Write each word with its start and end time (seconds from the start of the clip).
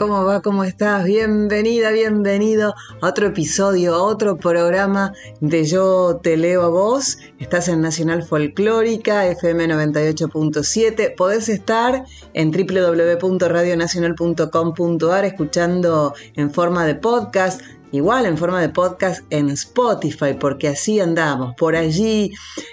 ¿Cómo 0.00 0.24
va? 0.24 0.40
¿Cómo 0.40 0.64
estás? 0.64 1.04
Bienvenida, 1.04 1.90
bienvenido 1.90 2.74
a 3.02 3.08
otro 3.08 3.26
episodio, 3.26 3.94
a 3.94 4.02
otro 4.02 4.38
programa 4.38 5.12
de 5.42 5.66
Yo 5.66 6.18
Te 6.22 6.38
Leo 6.38 6.62
a 6.62 6.70
Vos. 6.70 7.18
Estás 7.38 7.68
en 7.68 7.82
Nacional 7.82 8.22
Folclórica, 8.22 9.26
FM 9.26 9.68
98.7. 9.68 11.14
Podés 11.14 11.50
estar 11.50 12.06
en 12.32 12.50
www.radionacional.com.ar 12.50 15.24
escuchando 15.26 16.14
en 16.34 16.50
forma 16.50 16.86
de 16.86 16.94
podcast 16.94 17.60
igual 17.92 18.26
en 18.26 18.36
forma 18.36 18.60
de 18.60 18.68
podcast 18.68 19.24
en 19.30 19.50
Spotify, 19.50 20.34
porque 20.38 20.68
así 20.68 21.00
andamos. 21.00 21.54
Por 21.56 21.76
allí 21.76 22.32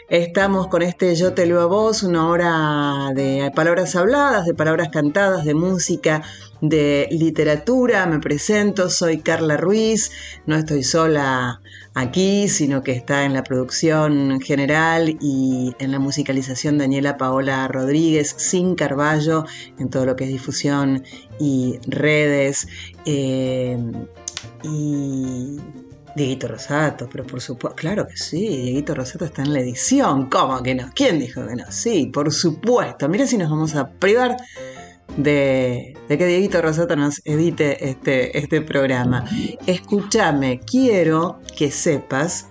estamos 0.09 0.67
con 0.67 0.81
este 0.81 1.15
Yo 1.15 1.33
te 1.33 1.45
leo 1.45 1.61
a 1.61 1.65
vos, 1.65 2.03
una 2.03 2.27
hora 2.27 3.11
de 3.13 3.51
palabras 3.55 3.95
habladas, 3.95 4.45
de 4.45 4.53
palabras 4.53 4.89
cantadas, 4.89 5.45
de 5.45 5.53
música, 5.53 6.23
de 6.61 7.07
literatura. 7.11 8.05
Me 8.05 8.19
presento, 8.19 8.89
soy 8.89 9.19
Carla 9.19 9.57
Ruiz, 9.57 10.11
no 10.45 10.55
estoy 10.55 10.83
sola 10.83 11.61
aquí, 11.93 12.47
sino 12.47 12.83
que 12.83 12.91
está 12.91 13.25
en 13.25 13.33
la 13.33 13.43
producción 13.43 14.39
general 14.39 15.17
y 15.19 15.75
en 15.79 15.91
la 15.91 15.99
musicalización 15.99 16.77
Daniela 16.77 17.17
Paola 17.17 17.67
Rodríguez, 17.67 18.35
sin 18.37 18.75
Carballo, 18.75 19.45
en 19.79 19.89
todo 19.89 20.05
lo 20.05 20.15
que 20.15 20.25
es 20.25 20.29
difusión 20.29 21.03
y 21.39 21.79
redes. 21.87 22.67
Eh, 23.05 23.77
y 24.63 25.57
Dieguito 26.15 26.47
Rosato, 26.47 27.07
pero 27.11 27.25
por 27.25 27.41
supuesto, 27.41 27.75
claro 27.75 28.07
que 28.07 28.17
sí, 28.17 28.47
Dieguito 28.47 28.95
Rosato 28.95 29.25
está 29.25 29.43
en 29.43 29.53
la 29.53 29.59
edición, 29.59 30.29
¿cómo 30.29 30.61
que 30.63 30.75
no? 30.75 30.89
¿Quién 30.95 31.19
dijo 31.19 31.45
que 31.45 31.55
no? 31.55 31.65
Sí, 31.69 32.07
por 32.07 32.33
supuesto, 32.33 33.07
mira 33.07 33.27
si 33.27 33.37
nos 33.37 33.49
vamos 33.49 33.75
a 33.75 33.89
privar 33.91 34.37
de, 35.15 35.95
que 36.07 36.25
Dieguito 36.25 36.61
Rosato 36.61 36.95
nos 36.95 37.21
edite 37.25 37.89
este, 37.89 38.37
este 38.37 38.61
programa. 38.61 39.25
Escúchame, 39.65 40.59
quiero 40.59 41.39
que 41.55 41.71
sepas 41.71 42.47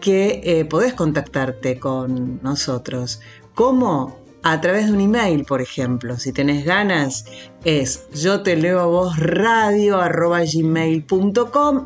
que 0.00 0.40
eh, 0.44 0.64
podés 0.64 0.94
contactarte 0.94 1.78
con 1.78 2.40
nosotros. 2.42 3.20
¿Cómo? 3.54 4.19
A 4.42 4.60
través 4.60 4.86
de 4.86 4.92
un 4.92 5.00
email, 5.00 5.44
por 5.44 5.60
ejemplo. 5.60 6.16
Si 6.18 6.32
tenés 6.32 6.64
ganas, 6.64 7.24
es 7.64 8.08
yo 8.12 8.42
te 8.42 8.56
leo 8.56 8.80
a 8.80 8.86
vos 8.86 9.18
radio 9.18 10.00
arroba 10.00 10.42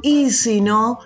y 0.02 0.30
si 0.30 0.60
no, 0.60 0.98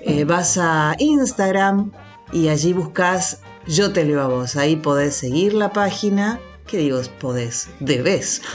eh, 0.00 0.24
vas 0.24 0.58
a 0.58 0.94
Instagram 0.98 1.92
y 2.32 2.48
allí 2.48 2.72
buscas 2.72 3.40
yo 3.66 3.92
te 3.92 4.04
leo 4.04 4.20
a 4.20 4.28
vos. 4.28 4.56
Ahí 4.56 4.76
podés 4.76 5.14
seguir 5.14 5.54
la 5.54 5.72
página. 5.72 6.40
¿Qué 6.66 6.78
digo? 6.78 7.00
Podés, 7.20 7.68
debes. 7.80 8.42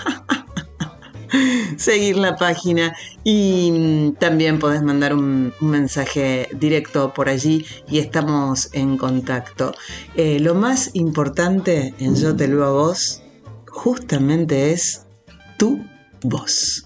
seguir 1.78 2.18
la 2.18 2.36
página 2.36 2.96
y 3.24 3.72
mm, 3.72 4.14
también 4.16 4.60
podés 4.60 4.84
mandar 4.84 5.14
un, 5.14 5.54
mensaje 5.62 6.50
directo 6.54 7.14
por 7.14 7.30
allí 7.30 7.66
y 7.88 8.00
estamos 8.00 8.70
en 8.74 8.98
contacto. 8.98 9.74
Eh, 10.16 10.40
lo 10.40 10.56
más 10.56 10.92
importante 10.94 11.94
en 12.00 12.16
Yo 12.16 12.36
te 12.36 12.48
lo 12.48 12.66
a 12.66 12.72
vos 12.72 13.22
justamente 13.68 14.72
es 14.72 15.06
tu 15.58 15.86
voz. 16.22 16.86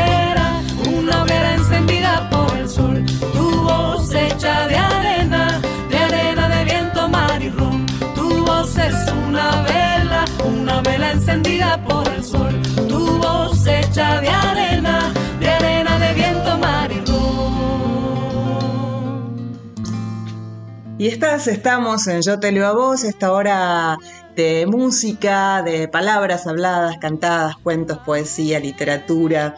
Y 21.01 21.07
estas 21.07 21.47
estamos 21.47 22.05
en 22.05 22.21
Yo 22.21 22.39
te 22.39 22.51
leo 22.51 22.67
a 22.67 22.73
vos, 22.73 23.03
esta 23.03 23.31
hora 23.31 23.97
de 24.35 24.67
música, 24.67 25.63
de 25.63 25.87
palabras 25.87 26.45
habladas, 26.45 26.97
cantadas, 26.99 27.57
cuentos, 27.57 27.97
poesía, 28.05 28.59
literatura, 28.59 29.55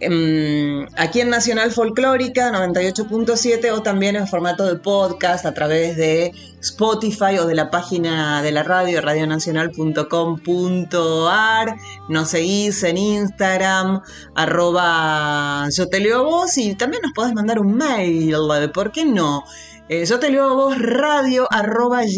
em, 0.00 0.88
aquí 0.96 1.20
en 1.20 1.30
Nacional 1.30 1.70
Folclórica 1.70 2.50
98.7 2.50 3.70
o 3.70 3.82
también 3.82 4.16
en 4.16 4.26
formato 4.26 4.66
de 4.66 4.80
podcast 4.80 5.46
a 5.46 5.54
través 5.54 5.96
de 5.96 6.32
Spotify 6.60 7.38
o 7.38 7.46
de 7.46 7.54
la 7.54 7.70
página 7.70 8.42
de 8.42 8.50
la 8.50 8.64
radio, 8.64 9.00
radionacional.com.ar. 9.00 11.76
Nos 12.08 12.30
seguís 12.30 12.82
en 12.82 12.98
Instagram, 12.98 14.02
arroba 14.34 15.68
yo 15.70 15.88
te 15.88 16.00
leo 16.00 16.18
a 16.18 16.22
vos 16.22 16.58
y 16.58 16.74
también 16.74 17.02
nos 17.02 17.12
podés 17.12 17.32
mandar 17.32 17.60
un 17.60 17.76
mail, 17.76 18.34
¿por 18.74 18.90
qué 18.90 19.04
no? 19.04 19.44
Eh, 19.92 20.04
yo 20.06 20.20
te 20.20 20.30
leo 20.30 20.44
a 20.44 20.54
vos 20.54 20.78
radio 20.80 21.48
arroba. 21.50 22.04
Em, 22.04 22.14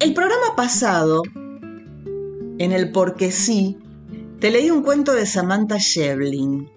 el 0.00 0.14
programa 0.14 0.54
pasado, 0.54 1.22
en 2.58 2.72
el 2.72 2.92
Porque 2.92 3.32
sí, 3.32 3.78
te 4.38 4.50
leí 4.50 4.68
un 4.70 4.82
cuento 4.82 5.14
de 5.14 5.24
Samantha 5.24 5.78
Shevlin. 5.78 6.68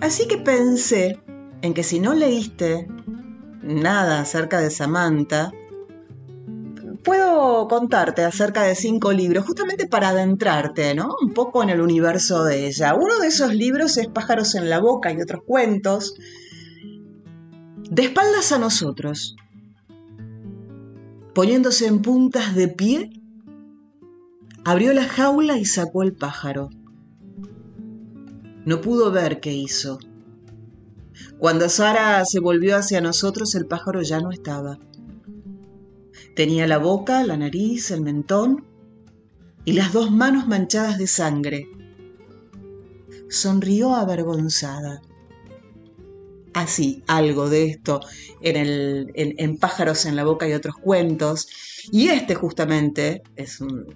Así 0.00 0.26
que 0.26 0.38
pensé 0.38 1.20
en 1.60 1.74
que 1.74 1.82
si 1.82 2.00
no 2.00 2.14
leíste 2.14 2.88
nada 3.62 4.22
acerca 4.22 4.60
de 4.60 4.70
Samantha, 4.70 5.52
puedo 7.04 7.68
contarte 7.68 8.24
acerca 8.24 8.62
de 8.62 8.74
cinco 8.74 9.12
libros, 9.12 9.44
justamente 9.44 9.86
para 9.86 10.08
adentrarte, 10.08 10.94
¿no? 10.94 11.14
Un 11.22 11.32
poco 11.32 11.62
en 11.62 11.70
el 11.70 11.80
universo 11.80 12.44
de 12.44 12.66
ella. 12.66 12.94
Uno 12.94 13.18
de 13.20 13.28
esos 13.28 13.54
libros 13.54 13.96
es 13.98 14.08
Pájaros 14.08 14.54
en 14.54 14.70
la 14.70 14.80
Boca 14.80 15.12
y 15.12 15.20
otros 15.20 15.42
cuentos. 15.46 16.14
De 17.90 18.02
espaldas 18.02 18.50
a 18.52 18.58
nosotros, 18.58 19.36
poniéndose 21.34 21.86
en 21.86 22.00
puntas 22.00 22.54
de 22.54 22.68
pie, 22.68 23.10
abrió 24.64 24.94
la 24.94 25.04
jaula 25.04 25.58
y 25.58 25.66
sacó 25.66 26.02
el 26.02 26.14
pájaro. 26.14 26.70
No 28.64 28.80
pudo 28.80 29.12
ver 29.12 29.40
qué 29.40 29.52
hizo. 29.52 29.98
Cuando 31.38 31.68
Sara 31.68 32.24
se 32.24 32.40
volvió 32.40 32.76
hacia 32.76 33.02
nosotros, 33.02 33.54
el 33.54 33.66
pájaro 33.66 34.00
ya 34.00 34.20
no 34.20 34.30
estaba. 34.30 34.78
Tenía 36.34 36.66
la 36.66 36.78
boca, 36.78 37.24
la 37.24 37.36
nariz, 37.36 37.90
el 37.90 38.00
mentón 38.00 38.64
y 39.64 39.72
las 39.72 39.92
dos 39.92 40.10
manos 40.10 40.46
manchadas 40.48 40.98
de 40.98 41.06
sangre. 41.06 41.68
Sonrió 43.30 43.94
avergonzada. 43.94 45.02
así 46.52 47.02
algo 47.08 47.48
de 47.50 47.66
esto 47.66 48.00
en, 48.40 48.56
el, 48.56 49.10
en, 49.14 49.58
Pájaros 49.58 50.06
en 50.06 50.14
la 50.14 50.24
Boca 50.24 50.48
y 50.48 50.52
otros 50.52 50.76
cuentos. 50.76 51.48
Y 51.90 52.08
este 52.08 52.34
justamente 52.34 53.22
es 53.36 53.60
un, 53.60 53.94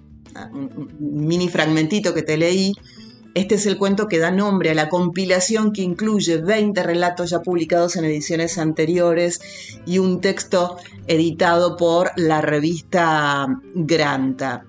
un, 0.53 0.89
mini 0.99 1.49
fragmentito 1.49 2.13
que 2.13 2.23
te 2.23 2.37
leí. 2.37 2.73
Este 3.35 3.55
es 3.55 3.65
el 3.67 3.77
cuento 3.77 4.07
que 4.07 4.17
da 4.17 4.31
nombre 4.31 4.71
a 4.71 4.73
la 4.73 4.89
compilación 4.89 5.71
que 5.71 5.83
incluye 5.83 6.37
20 6.37 6.81
relatos 6.81 7.29
ya 7.29 7.41
publicados 7.41 7.95
en 7.95 8.05
ediciones 8.05 8.57
anteriores 8.57 9.39
y 9.85 9.99
un 9.99 10.19
texto 10.19 10.77
editado 11.07 11.77
por 11.77 12.11
la 12.15 12.41
revista 12.41 13.47
Granta. 13.75 14.65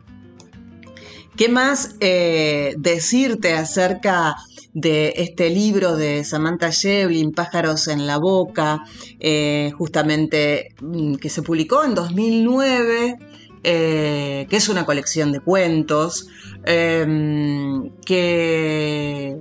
¿Qué 1.36 1.48
más 1.48 1.96
eh, 2.00 2.74
decirte 2.76 3.54
acerca 3.54 4.36
de 4.74 5.14
este 5.16 5.48
libro 5.48 5.96
de 5.96 6.22
Samantha 6.22 6.68
Shevlin, 6.68 7.32
Pájaros 7.32 7.88
en 7.88 8.06
la 8.06 8.18
Boca, 8.18 8.84
eh, 9.18 9.72
justamente 9.76 10.74
mm, 10.82 11.14
que 11.14 11.30
se 11.30 11.40
publicó 11.40 11.82
en 11.82 11.94
2009? 11.94 13.18
Eh, 13.62 14.46
que 14.48 14.56
es 14.56 14.70
una 14.70 14.86
colección 14.86 15.32
de 15.32 15.40
cuentos, 15.40 16.28
em, 16.64 17.90
que, 18.04 19.38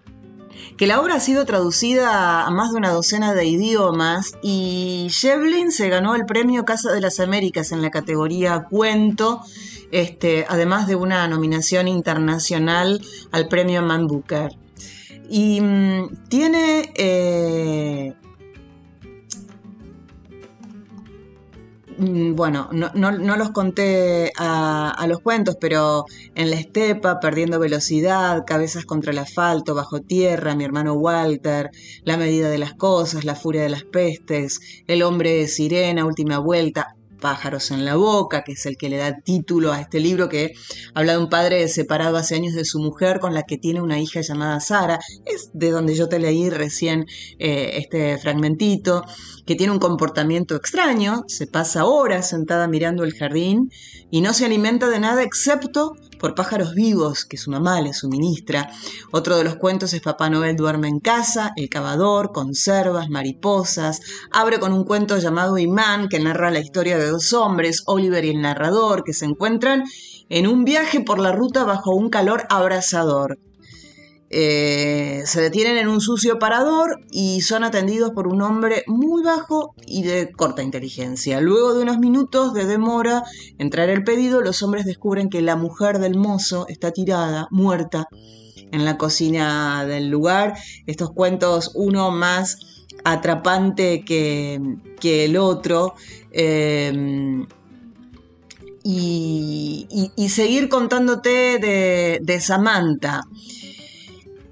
que 0.77 0.88
la 0.88 1.00
obra 1.01 1.16
ha 1.16 1.19
sido 1.19 1.45
traducida 1.45 2.45
a 2.45 2.50
más 2.51 2.71
de 2.71 2.77
una 2.77 2.92
docena 2.92 3.33
de 3.33 3.45
idiomas 3.45 4.33
y 4.42 5.07
Shevlin 5.10 5.71
se 5.71 5.89
ganó 5.89 6.16
el 6.16 6.25
premio 6.25 6.66
Casa 6.66 6.92
de 6.92 7.01
las 7.01 7.19
Américas 7.19 7.71
en 7.71 7.81
la 7.81 7.89
categoría 7.89 8.66
cuento 8.69 9.42
este, 9.92 10.45
además 10.48 10.88
de 10.88 10.95
una 10.95 11.27
nominación 11.27 11.88
internacional 11.88 13.01
al 13.31 13.48
premio 13.48 13.81
Man 13.81 14.07
Booker. 14.07 14.51
Y 15.30 15.62
mm, 15.62 16.27
tiene 16.27 16.92
eh, 16.95 18.13
bueno, 22.00 22.69
no, 22.72 23.38
los 23.38 23.51
conté 23.51 24.31
a, 24.38 25.06
los 25.07 25.19
cuentos, 25.19 25.57
pero 25.60 26.06
en 26.36 26.50
la 26.50 26.56
estepa, 26.56 27.19
perdiendo 27.19 27.60
velocidad, 27.60 28.46
cabezas 28.46 28.86
contra 28.86 29.12
el 29.12 29.18
asfalto, 29.18 29.75
bajo 29.75 30.00
tierra, 30.00 30.56
mi 30.56 30.63
hermano 30.63 30.94
Walter, 30.94 31.72
la 32.04 32.16
medida 32.16 32.50
de 32.50 32.57
las 32.57 32.74
cosas, 32.74 33.25
la 33.25 33.36
furia 33.36 33.63
de 33.63 33.69
las 33.69 33.84
pestes, 33.84 34.62
el 34.88 35.04
hombre 35.04 35.48
sirena, 35.48 36.06
última 36.06 36.40
vuelta, 36.40 36.96
Pájaros 37.19 37.71
en 37.71 37.86
la 37.86 37.95
Boca, 37.95 38.44
que 38.44 38.54
es 38.54 38.66
el 38.66 38.77
que 38.77 38.89
le 38.89 38.98
da 38.98 39.19
título 39.19 39.71
a 39.71 39.81
este 39.81 40.00
libro, 40.00 40.30
que 40.30 40.54
habla 40.94 41.13
de 41.13 41.19
un 41.19 41.30
padre 41.30 41.68
separado 41.68 42.18
hace 42.18 42.36
años 42.36 42.54
de 42.54 42.66
su 42.66 42.80
mujer 42.80 43.19
con 43.19 43.33
la 43.33 43.44
que 43.44 43.57
tiene 43.57 43.81
una 43.81 44.00
hija 44.00 44.21
llamada 44.21 44.60
Sara. 44.60 45.00
Es 45.25 45.51
de 45.54 45.71
donde 45.71 45.95
yo 45.95 46.10
te 46.10 46.19
leí 46.19 46.50
recién 46.50 47.06
eh, 47.38 47.71
este 47.75 48.18
fragmentito, 48.18 49.04
que 49.45 49.56
tiene 49.56 49.74
un 49.74 49.80
comportamiento 49.80 50.56
extraño, 50.56 51.24
se 51.27 51.48
pasa 51.48 51.86
horas 51.86 52.30
sentada 52.30 52.68
mirando 52.68 53.04
el 53.04 53.13
jardín 53.13 53.72
y 54.12 54.22
no 54.22 54.33
se 54.33 54.45
alimenta 54.45 54.89
de 54.89 55.00
nada 55.00 55.24
excepto 55.24 55.95
por 56.19 56.36
pájaros 56.36 56.75
vivos 56.75 57.25
que 57.25 57.38
su 57.38 57.50
mamá 57.50 57.81
le 57.81 57.94
suministra. 57.94 58.69
Otro 59.12 59.38
de 59.38 59.44
los 59.44 59.56
cuentos 59.56 59.94
es 59.94 60.01
Papá 60.01 60.30
Noel 60.30 60.56
duerme 60.56 60.88
en 60.88 61.00
casa, 61.00 61.54
El 61.56 61.69
cavador, 61.69 62.31
conservas, 62.31 63.10
mariposas. 63.10 64.01
Abre 64.31 64.60
con 64.60 64.74
un 64.74 64.83
cuento 64.83 65.18
llamado 65.18 65.57
Imán 65.57 66.10
que 66.10 66.19
narra 66.19 66.51
la 66.51 66.60
historia 66.60 66.98
de 67.00 67.10
dos 67.10 67.33
hombres, 67.33 67.83
Oliver 67.88 68.24
y 68.25 68.30
el 68.30 68.42
narrador, 68.42 69.04
que 69.04 69.13
se 69.13 69.25
encuentran 69.25 69.83
en 70.30 70.45
un 70.45 70.63
viaje 70.63 71.00
por 71.00 71.18
la 71.18 71.31
ruta 71.31 71.63
bajo 71.63 71.95
un 71.95 72.10
calor 72.10 72.44
abrasador. 72.50 73.39
Eh, 74.31 75.24
se 75.26 75.42
detienen 75.42 75.78
en 75.78 75.88
un 75.88 76.02
sucio 76.02 76.38
parador 76.38 77.02
y 77.10 77.42
son 77.42 77.64
atendidos 77.64 78.12
por 78.12 78.28
un 78.28 78.44
hombre 78.44 78.84
muy 78.86 79.24
bajo 79.24 79.74
y 79.88 80.04
de 80.04 80.31
corta 80.31 80.62
inteligencia. 80.62 81.42
Luego 81.42 81.74
de 81.74 81.81
unos 81.81 81.98
minutos 81.98 82.54
de 82.54 82.66
demora 82.66 83.24
en 83.58 83.72
traer 83.72 83.90
el 83.90 84.04
pedido, 84.04 84.42
los 84.42 84.62
hombres 84.62 84.86
descubren 84.86 85.30
que 85.30 85.42
la 85.42 85.56
mujer 85.56 85.98
del 85.98 86.16
mozo 86.16 86.68
está 86.68 86.92
tirada, 86.92 87.48
muerta, 87.50 88.08
en 88.72 88.86
la 88.86 88.98
cocina 88.98 89.84
del 89.86 90.10
lugar. 90.10 90.56
Estos 90.86 91.12
cuentos, 91.12 91.72
uno 91.74 92.12
más 92.12 92.86
atrapante 93.04 94.06
que, 94.06 94.62
el 95.02 95.38
otro. 95.38 95.96
Eh, 96.32 97.46
y, 98.84 100.30
seguir 100.30 100.70
contándote 100.70 101.58
de 102.22 102.40
Samantha. 102.40 103.24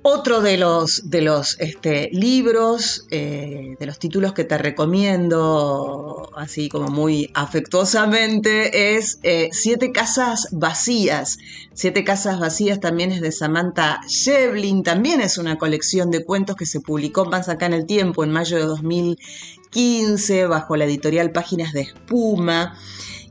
Otro 0.09 0.39
de 0.39 0.55
los, 0.55 1.09
de 1.09 1.21
los 1.21 1.59
este, 1.59 2.09
libros, 2.13 3.05
eh, 3.11 3.75
de 3.77 3.85
los 3.85 3.99
títulos 3.99 4.31
que 4.31 4.45
te 4.45 4.57
recomiendo, 4.57 6.29
así 6.33 6.69
como 6.69 6.87
muy 6.87 7.29
afectuosamente, 7.33 8.95
es 8.95 9.19
eh, 9.23 9.49
Siete 9.51 9.91
Casas 9.91 10.47
Vacías. 10.53 11.39
Siete 11.73 12.05
Casas 12.05 12.39
Vacías 12.39 12.79
también 12.79 13.11
es 13.11 13.19
de 13.19 13.33
Samantha 13.33 13.99
Shevlin, 14.07 14.81
también 14.81 15.19
es 15.19 15.37
una 15.37 15.57
colección 15.57 16.09
de 16.09 16.23
cuentos 16.23 16.55
que 16.55 16.65
se 16.65 16.79
publicó 16.79 17.25
más 17.25 17.49
acá 17.49 17.65
en 17.65 17.73
el 17.73 17.85
tiempo, 17.85 18.23
en 18.23 18.31
mayo 18.31 18.55
de 18.55 18.63
2015, 18.63 20.45
bajo 20.45 20.77
la 20.77 20.85
editorial 20.85 21.31
Páginas 21.31 21.73
de 21.73 21.81
Espuma. 21.81 22.77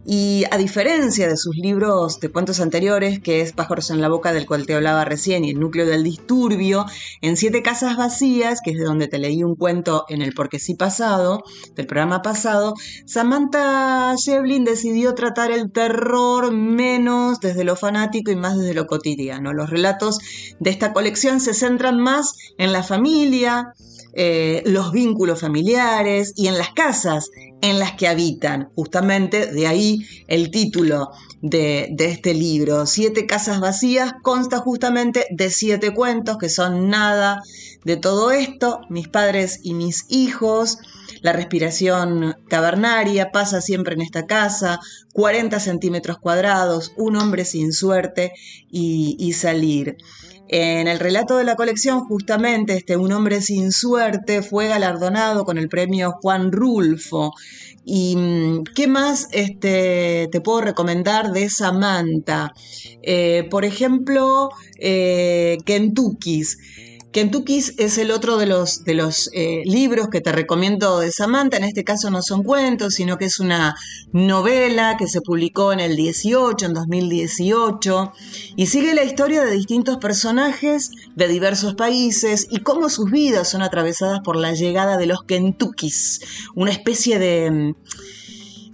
Y 0.08 0.44
a 0.52 0.56
diferencia 0.56 1.26
de 1.26 1.36
sus 1.36 1.56
libros 1.56 2.20
de 2.20 2.30
cuentos 2.30 2.60
anteriores, 2.60 3.18
que 3.18 3.40
es 3.40 3.52
Pájaros 3.52 3.90
en 3.90 4.00
la 4.00 4.08
Boca, 4.08 4.32
del 4.32 4.46
cual 4.46 4.64
te 4.64 4.74
hablaba 4.74 5.04
recién, 5.04 5.44
y 5.44 5.50
El 5.50 5.58
núcleo 5.58 5.84
del 5.84 6.04
disturbio, 6.04 6.86
en 7.22 7.36
Siete 7.36 7.60
Casas 7.60 7.96
Vacías, 7.96 8.60
que 8.64 8.70
es 8.70 8.78
de 8.78 8.84
donde 8.84 9.08
te 9.08 9.18
leí 9.18 9.42
un 9.42 9.56
cuento 9.56 10.04
en 10.08 10.22
el 10.22 10.32
Porque 10.32 10.60
sí 10.60 10.74
pasado, 10.74 11.42
del 11.74 11.88
programa 11.88 12.22
pasado, 12.22 12.74
Samantha 13.04 14.14
Shevlin 14.16 14.64
decidió 14.64 15.16
tratar 15.16 15.50
el 15.50 15.72
terror 15.72 16.52
menos 16.52 17.40
desde 17.40 17.64
lo 17.64 17.74
fanático 17.74 18.30
y 18.30 18.36
más 18.36 18.56
desde 18.56 18.74
lo 18.74 18.86
cotidiano. 18.86 19.52
Los 19.52 19.70
relatos 19.70 20.20
de 20.60 20.70
esta 20.70 20.92
colección 20.92 21.40
se 21.40 21.52
centran 21.52 21.98
más 21.98 22.36
en 22.58 22.72
la 22.72 22.84
familia, 22.84 23.72
eh, 24.18 24.62
los 24.64 24.92
vínculos 24.92 25.40
familiares 25.40 26.32
y 26.36 26.46
en 26.46 26.56
las 26.56 26.70
casas 26.70 27.30
en 27.60 27.78
las 27.78 27.92
que 27.92 28.08
habitan. 28.08 28.70
Justamente 28.74 29.46
de 29.46 29.66
ahí 29.66 30.06
el 30.28 30.50
título 30.50 31.10
de, 31.42 31.94
este 31.98 32.34
libro. 32.34 32.86
Siete 32.86 33.26
casas 33.26 33.60
vacías 33.60 34.14
consta 34.22 34.58
justamente 34.58 35.26
de 35.30 35.50
siete 35.50 35.92
cuentos 35.94 36.38
que 36.38 36.48
son 36.48 36.88
nada 36.88 37.42
de 37.84 37.96
todo 37.96 38.30
esto, 38.30 38.80
mis 38.88 39.08
padres 39.08 39.60
y 39.62 39.75
mis 39.75 40.04
hijos. 40.08 40.78
La 41.22 41.32
respiración 41.32 42.34
cavernaria 42.48 43.32
pasa 43.32 43.60
siempre 43.60 43.94
en 43.94 44.02
esta 44.02 44.26
casa, 44.26 44.80
40 45.12 45.58
centímetros 45.60 46.18
cuadrados, 46.18 46.92
un 46.96 47.16
hombre 47.16 47.44
sin 47.44 47.72
suerte 47.72 48.32
y 48.70 49.32
salir. 49.32 49.96
En 50.48 50.86
el 50.86 51.00
relato 51.00 51.36
de 51.36 51.44
la 51.44 51.56
colección, 51.56 52.00
justamente, 52.00 52.74
este 52.74 52.96
Un 52.96 53.12
hombre 53.12 53.40
sin 53.40 53.72
suerte 53.72 54.42
fue 54.42 54.68
galardonado 54.68 55.44
con 55.44 55.58
el 55.58 55.68
premio 55.68 56.12
Juan 56.22 56.52
Rulfo. 56.52 57.32
¿Y 57.84 58.16
mm, 58.16 58.64
qué 58.74 58.86
más 58.86 59.28
este, 59.32 60.28
te 60.30 60.40
puedo 60.40 60.60
recomendar 60.60 61.32
de 61.32 61.50
Samantha? 61.50 62.52
Eh, 63.02 63.46
por 63.50 63.64
ejemplo, 63.64 64.50
eh. 64.78 65.58
Kentucky 67.16 67.64
es 67.78 67.96
el 67.96 68.11
otro 68.11 68.37
de 68.37 68.44
los, 68.44 68.85
de 68.85 68.92
los 68.92 69.30
eh, 69.32 69.62
libros 69.64 70.08
que 70.08 70.20
te 70.20 70.32
recomiendo 70.32 70.99
de 70.99 71.11
Samantha. 71.11 71.56
En 71.56 71.64
este 71.64 71.82
caso 71.82 72.11
no 72.11 72.20
son 72.20 72.42
cuentos, 72.42 72.92
sino 72.92 73.16
que 73.16 73.25
es 73.25 73.40
una 73.40 73.75
novela 74.12 74.99
que 74.99 75.08
se 75.08 75.23
publicó 75.23 75.73
en 75.73 75.80
el 75.80 75.96
18, 75.96 76.66
en 76.66 76.75
2018, 76.75 78.12
y 78.56 78.66
sigue 78.66 78.92
la 78.92 79.02
historia 79.02 79.42
de 79.46 79.52
distintos 79.52 79.96
personajes 79.96 80.90
de 81.14 81.26
diversos 81.28 81.75
países 81.75 82.49
y 82.50 82.58
cómo 82.58 82.90
sus 82.90 83.11
vidas 83.11 83.49
son 83.49 83.62
atravesadas 83.62 84.20
por 84.20 84.37
la 84.37 84.52
llegada 84.52 84.99
de 84.99 85.06
los 85.06 85.23
Kentuckys, 85.23 86.20
una 86.54 86.70
especie 86.70 87.18
de, 87.18 87.75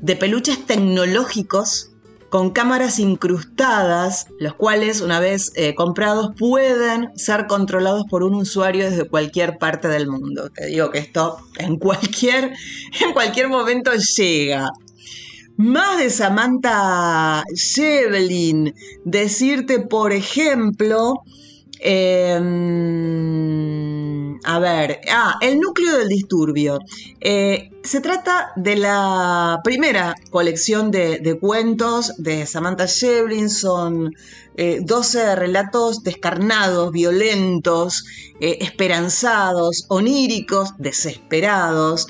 de 0.00 0.16
peluches 0.16 0.66
tecnológicos 0.66 1.91
con 2.32 2.48
cámaras 2.48 2.98
incrustadas, 2.98 4.26
los 4.38 4.54
cuales 4.54 5.02
una 5.02 5.20
vez 5.20 5.52
eh, 5.54 5.74
comprados 5.74 6.30
pueden 6.38 7.10
ser 7.14 7.46
controlados 7.46 8.04
por 8.08 8.22
un 8.22 8.32
usuario 8.32 8.88
desde 8.88 9.06
cualquier 9.06 9.58
parte 9.58 9.86
del 9.88 10.08
mundo. 10.08 10.48
Te 10.48 10.68
digo 10.68 10.90
que 10.90 10.96
esto 10.96 11.36
en 11.58 11.76
cualquier, 11.76 12.54
en 13.04 13.12
cualquier 13.12 13.50
momento 13.50 13.90
llega. 14.16 14.70
Más 15.58 15.98
de 15.98 16.08
Samantha 16.08 17.44
Shevlin, 17.54 18.74
decirte, 19.04 19.80
por 19.80 20.12
ejemplo, 20.12 21.22
Em, 21.84 22.42
a 24.44 24.58
ver, 24.58 25.00
ah, 25.10 25.36
el 25.40 25.58
núcleo 25.60 25.98
del 25.98 26.08
disturbio. 26.08 26.78
Eh, 27.20 27.70
se 27.82 28.00
trata 28.00 28.52
de 28.56 28.76
la 28.76 29.60
primera 29.64 30.14
colección 30.30 30.90
de, 30.90 31.38
cuentos 31.40 32.12
de 32.18 32.46
Samantha 32.46 32.86
Shevlin. 32.86 33.50
Son 33.50 34.14
12 34.56 35.20
eh, 35.20 35.36
relatos 35.36 36.02
descarnados, 36.02 36.92
violentos, 36.92 38.04
eh, 38.40 38.58
esperanzados, 38.60 39.86
oníricos, 39.88 40.70
desesperados. 40.78 42.06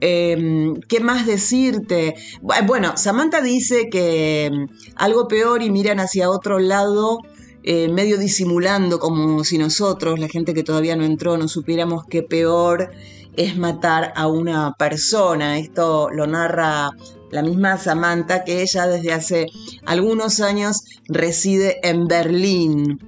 Em, 0.00 0.74
¿Qué 0.88 1.00
más 1.00 1.26
decirte? 1.26 2.14
Bueno, 2.42 2.96
Samantha 2.96 3.40
dice 3.40 3.88
que 3.90 4.46
em, 4.46 4.68
algo 4.94 5.26
peor 5.26 5.62
y 5.62 5.70
miran 5.70 6.00
hacia 6.00 6.30
otro 6.30 6.58
lado, 6.58 7.18
eh, 7.66 7.88
medio 7.88 8.16
disimulando 8.16 9.00
como 9.00 9.42
si 9.42 9.58
nosotros, 9.58 10.20
la 10.20 10.28
gente 10.28 10.54
que 10.54 10.62
todavía 10.62 10.94
no 10.94 11.04
entró, 11.04 11.36
no 11.36 11.48
supiéramos 11.48 12.04
qué 12.06 12.22
peor 12.22 12.90
es 13.36 13.56
matar 13.56 14.12
a 14.14 14.28
una 14.28 14.74
persona. 14.78 15.58
Esto 15.58 16.08
lo 16.10 16.26
narra 16.28 16.90
la 17.30 17.42
misma 17.42 17.76
Samantha, 17.76 18.44
que 18.44 18.62
ella 18.62 18.86
desde 18.86 19.12
hace 19.12 19.46
algunos 19.84 20.40
años 20.40 20.84
reside 21.08 21.80
en 21.82 22.06
Berlín. 22.06 23.00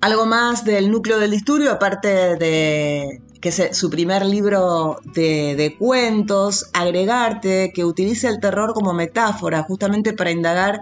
Algo 0.00 0.24
más 0.24 0.64
del 0.64 0.90
núcleo 0.90 1.18
del 1.18 1.32
disturbio, 1.32 1.72
aparte 1.72 2.36
de 2.36 3.20
que 3.40 3.52
su 3.52 3.90
primer 3.90 4.24
libro 4.24 4.98
de, 5.14 5.74
cuentos, 5.78 6.70
agregarte 6.74 7.72
que 7.74 7.84
utilice 7.84 8.28
el 8.28 8.38
terror 8.38 8.74
como 8.74 8.92
metáfora, 8.92 9.62
justamente 9.62 10.12
para 10.12 10.30
indagar 10.30 10.80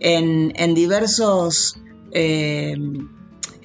en, 0.00 0.74
diversos... 0.74 1.76
Eh, 2.12 2.76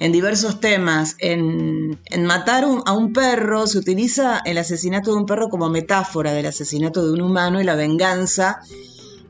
en 0.00 0.12
diversos 0.12 0.60
temas. 0.60 1.14
En, 1.18 1.98
matar 2.24 2.64
a 2.64 2.92
un 2.92 3.12
perro 3.12 3.66
se 3.66 3.78
utiliza 3.78 4.40
el 4.44 4.58
asesinato 4.58 5.12
de 5.12 5.18
un 5.18 5.26
perro 5.26 5.48
como 5.48 5.68
metáfora 5.68 6.32
del 6.32 6.46
asesinato 6.46 7.06
de 7.06 7.12
un 7.12 7.20
humano 7.20 7.60
y 7.60 7.64
la 7.64 7.76
venganza 7.76 8.60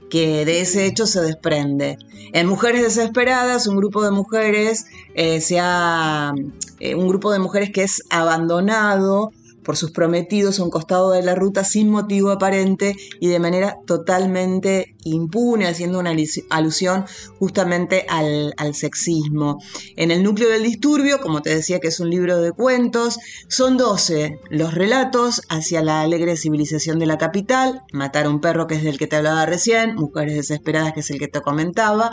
que 0.09 0.45
de 0.45 0.61
ese 0.61 0.87
hecho 0.87 1.07
se 1.07 1.21
desprende. 1.21 1.99
En 2.33 2.47
Mujeres 2.47 2.83
Desesperadas, 2.83 3.66
un 3.66 3.76
grupo 3.76 4.02
de 4.02 4.11
mujeres 4.12 4.87
eh, 5.14 5.40
se 5.40 5.59
ha, 5.61 6.33
eh, 6.78 6.95
un 6.95 7.09
grupo 7.09 7.33
de 7.33 7.40
mujeres 7.40 7.71
que 7.71 7.83
es 7.83 8.02
abandonado 8.11 9.33
por 9.71 9.77
sus 9.77 9.93
prometidos 9.93 10.59
a 10.59 10.65
un 10.65 10.71
costado 10.71 11.12
de 11.12 11.23
la 11.23 11.37
ruta 11.37 11.62
sin 11.62 11.91
motivo 11.91 12.33
aparente 12.33 12.97
y 13.21 13.29
de 13.29 13.39
manera 13.39 13.79
totalmente 13.87 14.97
impune, 15.05 15.69
haciendo 15.69 16.00
una 16.00 16.12
alusión 16.50 17.05
justamente 17.39 18.05
al, 18.09 18.53
sexismo. 18.75 19.62
En 19.95 20.11
el 20.11 20.25
núcleo 20.25 20.49
del 20.49 20.65
disturbio, 20.65 21.21
como 21.21 21.41
te 21.41 21.55
decía 21.55 21.79
que 21.79 21.87
es 21.87 22.00
un 22.00 22.11
libro 22.11 22.39
de 22.39 22.50
cuentos, 22.50 23.21
son 23.47 23.77
12 23.77 24.41
los 24.50 24.75
relatos 24.75 25.43
hacia 25.49 25.85
la 25.85 26.00
alegre 26.00 26.37
civilización 26.37 26.99
de 26.99 27.07
la 27.07 27.17
capital, 27.17 27.85
Matar 27.93 28.27
a 28.27 28.31
un 28.31 28.41
perro 28.41 28.67
que 28.67 28.75
es 28.75 28.83
del 28.83 28.99
que 28.99 29.07
te 29.07 29.15
hablaba 29.15 29.47
recién, 29.47 29.95
Mujeres 29.95 30.35
desesperadas 30.35 30.95
que 30.95 31.00
es 31.00 31.11
el 31.11 31.21
que 31.21 31.29
te 31.29 31.41
comentaba, 31.43 32.11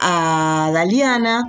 a 0.00 0.72
Daliana, 0.74 1.44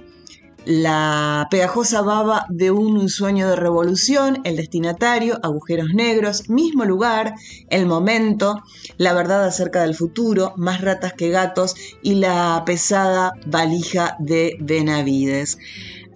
la 0.66 1.48
pegajosa 1.52 2.02
baba 2.02 2.46
de 2.50 2.72
un 2.72 3.10
sueño 3.10 3.50
de 3.50 3.56
revolución, 3.56 4.40
el 4.44 4.56
destinatario, 4.56 5.40
agujeros 5.44 5.94
negros, 5.94 6.50
mismo 6.50 6.86
lugar, 6.86 7.34
el 7.70 7.86
momento, 7.86 8.62
la 8.98 9.14
verdad 9.14 9.44
acerca 9.46 9.82
del 9.82 9.96
futuro, 9.96 10.54
más 10.58 10.82
ratas 10.82 11.14
que 11.14 11.30
gatos 11.30 11.76
y 12.02 12.16
la 12.16 12.64
pesada 12.66 13.34
valija 13.46 14.16
de 14.20 14.58
Benavides. 14.60 15.58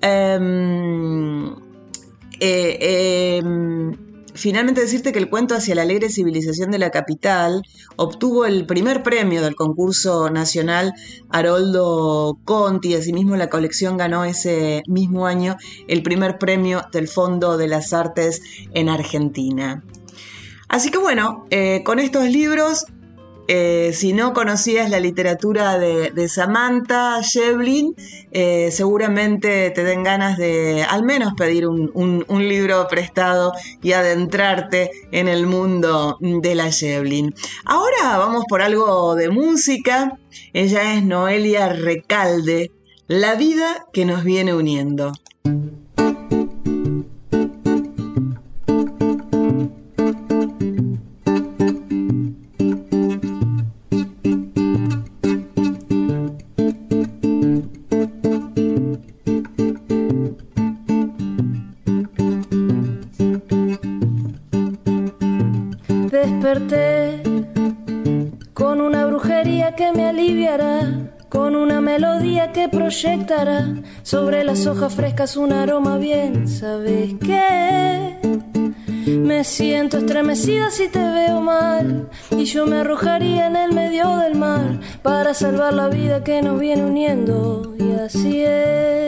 Em, 0.02 1.48
eh, 2.40 3.40
em, 3.40 4.07
finalmente 4.38 4.82
decirte 4.82 5.12
que 5.12 5.20
el 5.20 5.30
cuento 5.30 5.56
hacia 5.56 5.76
la 5.76 5.82
alegre 5.82 6.10
civilización 6.10 6.72
de 6.72 6.80
la 6.80 6.92
capital 6.92 7.64
obtuvo 7.96 8.46
el 8.46 8.66
primer 8.66 9.04
premio 9.04 9.42
del 9.42 9.56
concurso 9.56 10.30
nacional 10.30 10.94
Haroldo 11.30 12.38
Conti, 12.46 12.94
asimismo 12.94 13.36
la 13.36 13.50
colección 13.50 13.98
ganó 13.98 14.24
ese 14.24 14.84
mismo 14.88 15.28
año 15.28 15.58
el 15.88 16.04
primer 16.04 16.38
premio 16.38 16.84
del 16.92 17.08
Fondo 17.08 17.58
de 17.58 17.68
las 17.68 17.94
Artes 17.94 18.42
en 18.74 18.90
Argentina. 18.90 19.84
Así 20.70 20.92
que 20.92 20.98
bueno, 20.98 21.46
eh, 21.50 21.82
con 21.84 22.00
estos 22.00 22.26
libros 22.30 22.86
eh, 23.48 23.92
si 23.94 24.14
no 24.14 24.34
conocías 24.34 24.90
la 24.90 25.00
literatura 25.00 25.78
de, 25.80 26.28
Samantha 26.28 27.22
Shevlin, 27.22 27.96
eh, 28.32 28.70
seguramente 28.72 29.72
te 29.72 29.84
den 29.84 30.04
ganas 30.04 30.38
de 30.38 30.84
al 30.84 31.04
menos 31.04 31.34
pedir 31.36 31.68
un, 31.68 31.92
un, 31.94 32.48
libro 32.48 32.88
prestado 32.90 33.54
y 33.82 33.94
adentrarte 33.94 34.92
en 35.12 35.28
el 35.28 35.48
mundo 35.48 36.18
de 36.20 36.56
la 36.56 36.70
Shevlin. 36.70 37.34
Ahora 37.66 38.18
vamos 38.18 38.44
por 38.50 38.62
algo 38.62 39.16
de 39.16 39.30
música. 39.30 40.18
Ella 40.54 40.94
es 40.96 41.04
Noelia 41.04 41.70
Recalde, 41.70 42.72
La 43.08 43.36
vida 43.36 43.86
que 43.94 44.06
nos 44.06 44.24
viene 44.24 44.54
uniendo. 44.54 45.14
Frescas 74.78 75.36
un 75.38 75.52
aroma 75.52 75.98
bien, 75.98 76.48
¿sabes 76.48 77.16
qué? 77.20 78.16
Me 79.08 79.44
siento 79.44 79.98
estremecida 79.98 80.70
si 80.70 80.88
te 80.88 81.00
veo 81.00 81.42
mal 81.42 82.10
y 82.30 82.46
yo 82.46 82.68
me 82.68 82.78
arrojaría 82.78 83.48
en 83.48 83.56
el 83.56 83.74
medio 83.74 84.18
del 84.18 84.36
mar 84.36 84.80
para 85.02 85.34
salvar 85.34 85.74
la 85.74 85.88
vida 85.90 86.24
que 86.24 86.42
nos 86.42 86.60
viene 86.60 86.84
uniendo 86.84 87.76
y 87.80 87.92
así 87.94 88.44
es. 88.46 89.07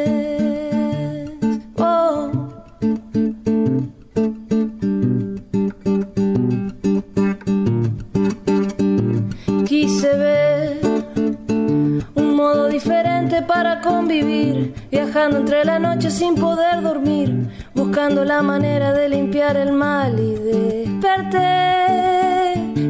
La 18.29 18.41
manera 18.43 18.93
de 18.93 19.09
limpiar 19.09 19.57
el 19.57 19.71
mal 19.71 20.19
y 20.19 20.35
desperté 20.35 21.41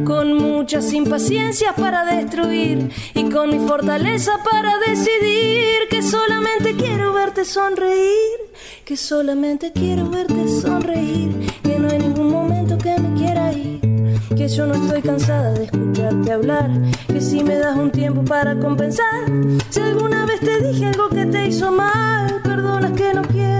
con 0.04 0.34
muchas 0.34 0.92
impaciencias 0.92 1.72
para 1.76 2.04
destruir 2.04 2.90
y 3.14 3.30
con 3.30 3.48
mi 3.48 3.66
fortaleza 3.66 4.32
para 4.44 4.76
decidir 4.86 5.88
que 5.88 6.02
solamente 6.02 6.76
quiero 6.76 7.14
verte 7.14 7.46
sonreír, 7.46 8.38
que 8.84 8.98
solamente 8.98 9.72
quiero 9.72 10.10
verte 10.10 10.46
sonreír, 10.46 11.50
que 11.62 11.78
no 11.78 11.88
hay 11.88 12.00
ningún 12.00 12.30
momento 12.30 12.76
que 12.76 12.98
me 12.98 13.18
quiera 13.18 13.50
ir 13.54 13.80
que 14.36 14.46
yo 14.46 14.66
no 14.66 14.74
estoy 14.74 15.00
cansada 15.02 15.52
de 15.52 15.64
escucharte 15.64 16.32
hablar, 16.32 16.70
que 17.06 17.20
si 17.20 17.42
me 17.42 17.56
das 17.56 17.76
un 17.76 17.90
tiempo 17.90 18.22
para 18.24 18.58
compensar, 18.58 19.24
si 19.70 19.80
alguna 19.80 20.24
vez 20.26 20.40
te 20.40 20.60
dije 20.60 20.86
algo 20.86 21.08
que 21.08 21.24
te 21.26 21.48
hizo 21.48 21.72
mal, 21.72 22.40
perdona 22.42 22.92
que 22.92 23.12
no 23.12 23.22
quiero 23.22 23.59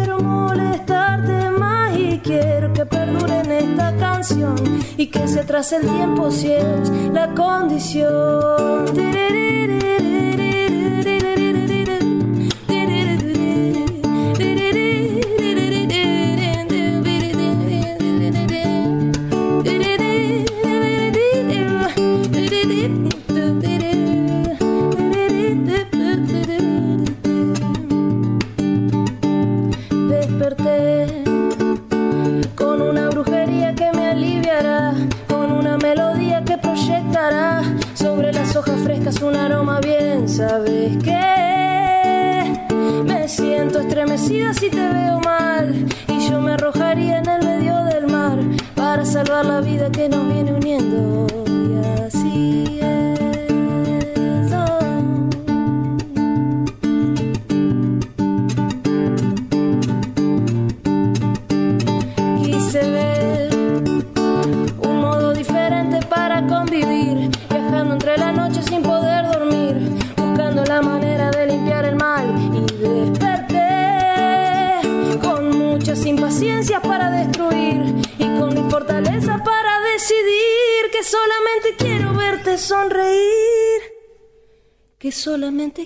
quiero 2.23 2.73
que 2.73 2.87
perdure 2.87 3.41
en 3.41 3.53
esta 3.53 3.97
canción 3.97 4.55
y 4.97 5.07
que 5.07 5.27
se 5.29 5.41
atrase 5.41 5.77
el 5.77 5.83
tiempo 5.83 6.31
si 6.31 6.53
es 6.53 6.91
la 7.13 7.35
condición. 7.35 8.87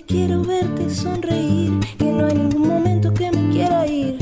Quiero 0.07 0.41
verte 0.41 0.89
sonreír, 0.89 1.79
que 1.97 2.05
no 2.05 2.27
hay 2.27 2.33
ningún 2.33 2.67
momento 2.67 3.13
que 3.13 3.29
me 3.29 3.49
quiera 3.49 3.85
ir, 3.85 4.17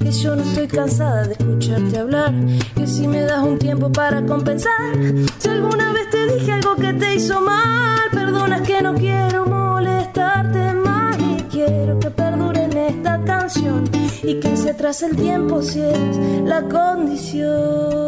que 0.00 0.10
yo 0.10 0.34
no 0.34 0.42
estoy 0.42 0.66
cansada 0.66 1.28
de 1.28 1.34
escucharte 1.34 1.98
hablar, 1.98 2.34
que 2.74 2.86
si 2.88 3.06
me 3.06 3.20
das 3.20 3.42
un 3.44 3.56
tiempo 3.58 3.90
para 3.92 4.26
compensar, 4.26 4.94
si 5.38 5.48
alguna 5.48 5.92
vez 5.92 6.10
te 6.10 6.34
dije 6.34 6.52
algo 6.52 6.74
que 6.74 6.92
te 6.92 7.14
hizo 7.14 7.40
mal, 7.40 8.00
perdonas 8.10 8.62
que 8.62 8.82
no 8.82 8.94
quiero 8.94 9.46
molestarte 9.46 10.72
más 10.74 11.16
y 11.20 11.42
quiero 11.52 12.00
que 12.00 12.10
perdure 12.10 12.64
en 12.64 12.76
esta 12.76 13.22
canción 13.24 13.84
y 14.24 14.40
que 14.40 14.56
se 14.56 14.70
atrase 14.70 15.06
el 15.06 15.16
tiempo 15.16 15.62
si 15.62 15.82
es 15.82 16.16
la 16.44 16.62
condición. 16.62 18.05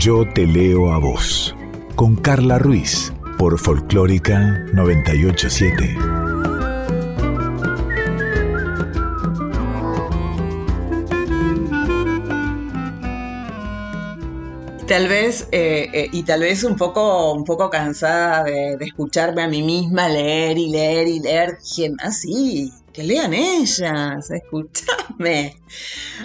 Yo 0.00 0.24
te 0.24 0.46
leo 0.46 0.94
a 0.94 0.98
vos. 0.98 1.54
Con 1.94 2.16
Carla 2.16 2.58
Ruiz. 2.58 3.12
Por 3.36 3.58
Folclórica 3.58 4.64
987. 4.72 5.94
Tal 14.88 15.06
vez, 15.06 15.46
eh, 15.52 15.90
eh, 15.92 16.08
y 16.10 16.22
tal 16.22 16.40
vez 16.40 16.64
un 16.64 16.76
poco, 16.76 17.34
un 17.34 17.44
poco 17.44 17.68
cansada 17.68 18.44
de, 18.44 18.78
escucharme 18.80 19.42
a 19.42 19.48
mí 19.48 19.62
misma 19.62 20.08
leer 20.08 20.56
y 20.56 20.70
leer 20.70 21.08
y 21.08 21.20
leer. 21.20 21.58
Dije, 21.58 21.92
así, 21.98 22.72
que 22.90 23.02
lean 23.02 23.34
ellas, 23.34 24.30
escúchame. 24.30 25.56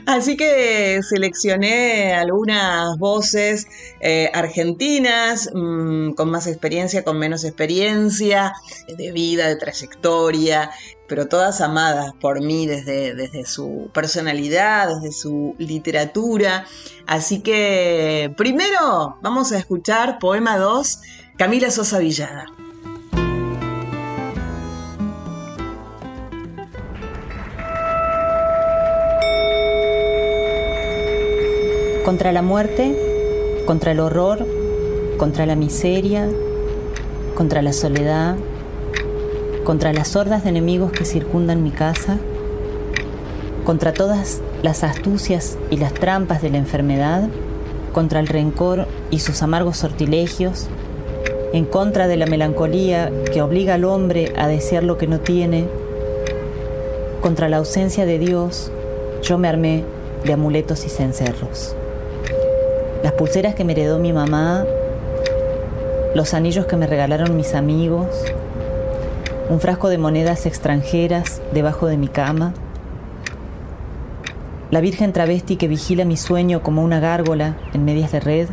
Así 0.06 0.38
que 0.38 1.02
seleccioné 1.02 2.14
algunas 2.14 2.98
voces 3.00 3.68
eh, 4.02 4.30
argentinas, 4.34 5.50
mmm, 5.52 6.12
con 6.12 6.30
más 6.30 6.46
experiencia, 6.46 7.04
con 7.04 7.18
menos 7.18 7.44
experiencia, 7.44 8.54
de 8.88 9.12
vida, 9.12 9.48
de 9.48 9.56
trayectoria, 9.56 10.70
pero 11.08 11.28
todas 11.28 11.60
amadas 11.62 12.14
por 12.22 12.44
mí 12.44 12.68
desde, 12.68 13.16
desde 13.16 13.46
su 13.46 13.90
personalidad, 13.94 14.90
desde 14.90 15.12
su 15.12 15.56
literatura. 15.58 16.66
Así 17.08 17.42
que 17.42 18.32
primero 18.38 19.18
vamos 19.22 19.52
a 19.52 19.58
escuchar 19.58 20.20
Poema 20.20 20.58
2, 20.58 21.02
Camila 21.38 21.72
Sosa 21.72 21.98
Villada. 21.98 22.46
Contra 32.06 32.32
la 32.32 32.44
muerte, 32.44 33.64
contra 33.66 33.92
el 33.92 34.00
horror, 34.00 34.46
contra 35.18 35.48
la 35.48 35.56
miseria, 35.56 36.30
contra 37.34 37.64
la 37.64 37.74
soledad, 37.74 38.36
contra 39.64 39.92
las 39.92 40.16
hordas 40.16 40.44
de 40.44 40.52
enemigos 40.52 40.92
que 40.92 41.04
circundan 41.04 41.64
mi 41.64 41.72
casa, 41.72 42.20
contra 43.66 43.92
todas 43.92 44.42
las 44.62 44.84
astucias 44.84 45.58
y 45.72 45.78
las 45.78 45.96
trampas 45.96 46.44
de 46.44 46.52
la 46.52 46.60
enfermedad, 46.60 47.28
contra 47.92 48.20
el 48.20 48.28
rencor 48.28 48.86
y 49.10 49.18
sus 49.18 49.42
amargos 49.42 49.78
sortilegios, 49.78 50.68
en 51.54 51.66
contra 51.66 52.08
de 52.08 52.18
la 52.18 52.28
melancolía 52.28 53.12
que 53.34 53.42
obliga 53.42 53.74
al 53.74 53.84
hombre 53.84 54.32
a 54.38 54.48
desear 54.48 54.84
lo 54.84 55.00
que 55.00 55.08
no 55.08 55.22
tiene, 55.22 55.68
contra 57.24 57.50
la 57.50 57.58
ausencia 57.58 58.06
de 58.06 58.20
Dios, 58.20 58.72
yo 59.24 59.40
me 59.40 59.48
armé 59.48 59.84
de 60.24 60.34
amuletos 60.34 60.86
y 60.86 60.90
cencerros. 60.90 61.76
Las 63.06 63.14
pulseras 63.14 63.54
que 63.54 63.64
me 63.64 63.74
heredó 63.74 64.00
mi 64.00 64.12
mamá, 64.14 64.66
los 66.16 66.34
anillos 66.34 66.66
que 66.66 66.76
me 66.76 66.88
regalaron 66.88 67.38
mis 67.38 67.54
amigos, 67.54 68.08
un 69.48 69.60
frasco 69.60 69.90
de 69.90 70.00
monedas 70.00 70.48
extranjeras 70.48 71.40
debajo 71.54 71.86
de 71.86 71.98
mi 71.98 72.08
cama, 72.08 72.56
la 74.72 74.82
Virgen 74.82 75.14
travesti 75.14 75.56
que 75.56 75.68
vigila 75.68 76.04
mi 76.04 76.18
sueño 76.18 76.64
como 76.64 76.84
una 76.84 77.00
gárgola 77.00 77.56
en 77.74 77.86
medias 77.86 78.12
de 78.12 78.22
red, 78.22 78.50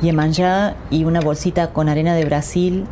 Yemanjá 0.00 0.76
y 0.90 1.02
una 1.02 1.20
bolsita 1.20 1.72
con 1.72 1.88
arena 1.88 2.14
de 2.14 2.24
Brasil, 2.24 2.86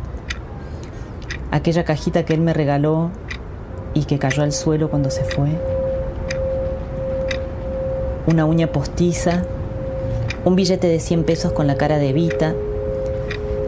aquella 1.51 1.85
cajita 1.85 2.25
que 2.25 2.33
él 2.33 2.41
me 2.41 2.53
regaló 2.53 3.11
y 3.93 4.03
que 4.03 4.19
cayó 4.19 4.43
al 4.43 4.51
suelo 4.51 4.89
cuando 4.89 5.09
se 5.09 5.23
fue, 5.23 5.51
una 8.27 8.43
uña 8.43 8.67
postiza, 8.73 9.45
un 10.45 10.55
billete 10.55 10.87
de 10.87 10.99
100 10.99 11.23
pesos 11.23 11.51
con 11.51 11.67
la 11.67 11.75
cara 11.75 11.97
de 11.97 12.09
Evita, 12.09 12.55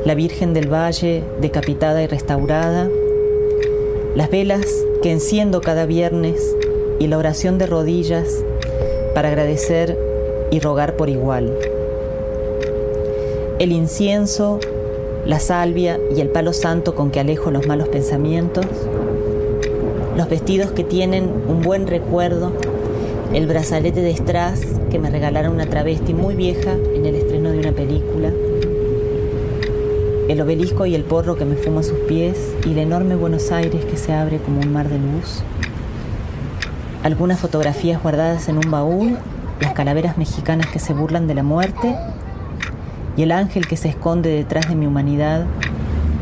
la 0.05 0.15
Virgen 0.15 0.53
del 0.53 0.71
Valle 0.71 1.23
decapitada 1.39 2.01
y 2.01 2.07
restaurada, 2.07 2.89
las 4.15 4.29
velas 4.29 4.65
que 5.01 5.11
enciendo 5.11 5.61
cada 5.61 5.85
viernes 5.85 6.55
y 6.99 7.07
la 7.07 7.17
oración 7.17 7.57
de 7.57 7.67
rodillas 7.67 8.43
para 9.13 9.29
agradecer 9.29 9.97
y 10.49 10.59
rogar 10.59 10.95
por 10.95 11.09
igual. 11.09 11.53
El 13.59 13.71
incienso, 13.71 14.59
la 15.25 15.39
salvia 15.39 15.99
y 16.15 16.21
el 16.21 16.29
palo 16.29 16.53
santo 16.53 16.95
con 16.95 17.11
que 17.11 17.19
alejo 17.19 17.51
los 17.51 17.67
malos 17.67 17.89
pensamientos, 17.89 18.65
los 20.17 20.29
vestidos 20.29 20.71
que 20.71 20.83
tienen 20.83 21.29
un 21.47 21.61
buen 21.61 21.87
recuerdo, 21.87 22.51
el 23.33 23.47
brazalete 23.47 24.01
de 24.01 24.13
strass 24.13 24.61
que 24.89 24.99
me 24.99 25.09
regalaron 25.09 25.53
una 25.53 25.65
travesti 25.65 26.13
muy 26.13 26.35
vieja 26.35 26.73
en 26.73 27.05
el 27.05 27.15
estreno 27.15 27.51
de 27.51 27.59
una 27.59 27.71
película, 27.71 28.29
el 30.27 30.41
obelisco 30.41 30.85
y 30.85 30.95
el 30.95 31.03
porro 31.03 31.37
que 31.37 31.45
me 31.45 31.55
fumo 31.55 31.79
a 31.79 31.83
sus 31.83 31.97
pies 31.99 32.53
y 32.65 32.71
el 32.71 32.79
enorme 32.79 33.15
Buenos 33.15 33.51
Aires 33.51 33.85
que 33.85 33.95
se 33.95 34.13
abre 34.13 34.39
como 34.39 34.59
un 34.59 34.73
mar 34.73 34.89
de 34.89 34.97
luz. 34.97 35.43
Algunas 37.03 37.39
fotografías 37.39 38.01
guardadas 38.03 38.49
en 38.49 38.57
un 38.57 38.69
baúl, 38.69 39.17
las 39.61 39.73
calaveras 39.73 40.17
mexicanas 40.17 40.67
que 40.67 40.79
se 40.79 40.93
burlan 40.93 41.27
de 41.27 41.35
la 41.35 41.43
muerte 41.43 41.95
y 43.15 43.23
el 43.23 43.31
ángel 43.31 43.65
que 43.65 43.77
se 43.77 43.87
esconde 43.87 44.29
detrás 44.29 44.67
de 44.67 44.75
mi 44.75 44.87
humanidad, 44.87 45.45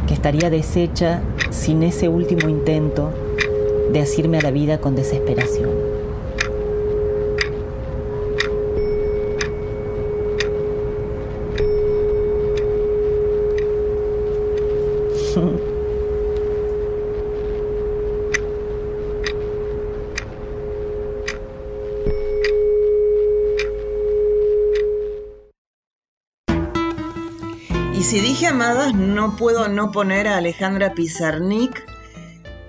que 0.07 0.13
estaría 0.13 0.51
deshecha 0.51 1.21
sin 1.49 1.81
ese 1.81 2.07
último 2.07 2.49
intento 2.49 3.11
de 3.91 3.99
asirme 3.99 4.37
a 4.37 4.41
la 4.41 4.51
vida 4.51 4.79
con 4.79 4.95
desesperación. 4.95 5.88
Y 27.99 28.03
si 28.03 28.21
dije 28.21 28.47
amadas, 28.47 28.95
no 28.95 29.35
puedo 29.35 29.67
no 29.67 29.91
poner 29.91 30.25
a 30.29 30.37
Alejandra 30.37 30.93
Pizarnik 30.93 31.85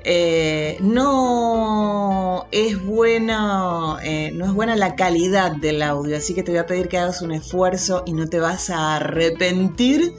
eh, 0.02 0.76
no 0.80 2.46
es 2.50 2.84
buena, 2.84 3.98
eh, 4.02 4.32
no 4.34 4.46
es 4.46 4.52
buena 4.52 4.74
la 4.74 4.96
calidad 4.96 5.52
del 5.52 5.82
audio, 5.82 6.16
así 6.16 6.34
que 6.34 6.42
te 6.42 6.50
voy 6.50 6.58
a 6.58 6.66
pedir 6.66 6.88
que 6.88 6.98
hagas 6.98 7.22
un 7.22 7.30
esfuerzo 7.30 8.02
y 8.06 8.12
no 8.14 8.26
te 8.26 8.40
vas 8.40 8.70
a 8.70 8.96
arrepentir. 8.96 10.14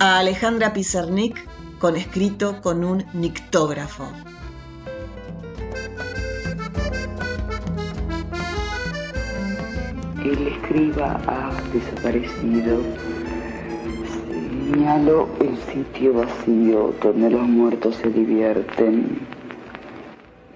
A 0.00 0.18
Alejandra 0.18 0.72
Pizarnik 0.72 1.46
con 1.78 1.94
escrito 1.94 2.60
con 2.60 2.82
un 2.82 3.04
nictógrafo. 3.12 4.08
El 10.24 10.48
escriba 10.48 11.20
ha 11.28 11.52
desaparecido 11.72 12.80
Señalo 14.64 15.28
el 15.40 15.58
sitio 15.58 16.14
vacío 16.14 16.94
donde 17.02 17.28
los 17.28 17.42
muertos 17.42 17.96
se 17.96 18.08
divierten. 18.08 19.18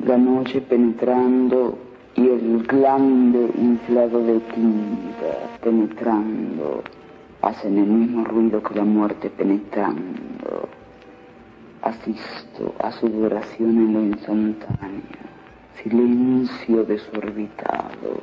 La 0.07 0.17
noche 0.17 0.63
penetrando 0.63 1.77
y 2.15 2.27
el 2.27 2.63
glande 2.67 3.51
inflado 3.59 4.25
de 4.25 4.41
tinta 4.41 5.59
penetrando 5.63 6.83
hacen 7.43 7.77
el 7.77 7.87
mismo 7.87 8.25
ruido 8.25 8.63
que 8.63 8.77
la 8.77 8.85
muerte 8.85 9.29
penetrando. 9.29 10.69
Asisto 11.83 12.75
a 12.79 12.91
su 12.93 13.11
duración 13.11 13.77
en 13.77 13.93
lo 13.93 14.03
instantáneo, 14.05 15.21
silencio 15.83 16.85
desorbitado. 16.85 18.23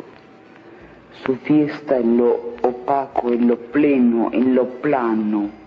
Su 1.24 1.36
fiesta 1.36 2.00
en 2.00 2.18
lo 2.18 2.56
opaco, 2.64 3.30
en 3.30 3.48
lo 3.48 3.58
pleno, 3.58 4.32
en 4.34 4.56
lo 4.56 4.66
plano 4.82 5.65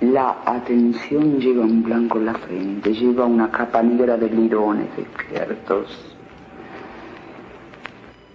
la 0.00 0.38
atención 0.46 1.38
lleva 1.38 1.62
un 1.62 1.82
blanco 1.82 2.16
en 2.16 2.26
la 2.26 2.34
frente, 2.34 2.94
lleva 2.94 3.26
una 3.26 3.50
capa 3.50 3.82
negra 3.82 4.16
de 4.16 4.30
lirones 4.30 4.88
despiertos. 4.96 6.16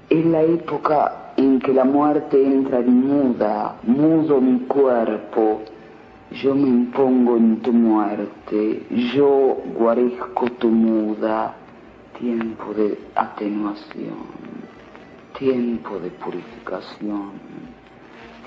Es 0.08 0.26
la 0.26 0.44
época 0.44 1.34
en 1.38 1.60
que 1.60 1.74
la 1.74 1.84
muerte 1.84 2.46
entra 2.46 2.80
en 2.80 3.08
muda, 3.08 3.78
mudo 3.82 4.40
mi 4.40 4.60
cuerpo, 4.68 5.64
yo 6.30 6.54
me 6.54 6.68
impongo 6.68 7.38
en 7.38 7.60
tu 7.62 7.74
muerte, 7.74 8.86
yo 9.16 9.58
guarezco 9.76 10.46
tu 10.60 10.70
muda, 10.70 11.56
tiempo 12.20 12.76
de 12.76 13.00
atenuación, 13.16 14.28
tiempo 15.38 15.98
de 15.98 16.12
purificación, 16.12 17.32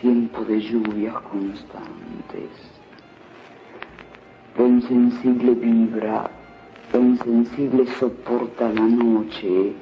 tiempo 0.00 0.44
de 0.44 0.60
lluvias 0.60 1.14
constantes 1.22 2.67
lo 4.58 4.66
insensible 4.66 5.54
vibra, 5.54 6.28
lo 6.92 6.98
insensible 6.98 7.86
soporta 7.98 8.68
la 8.68 8.82
noche, 8.82 9.72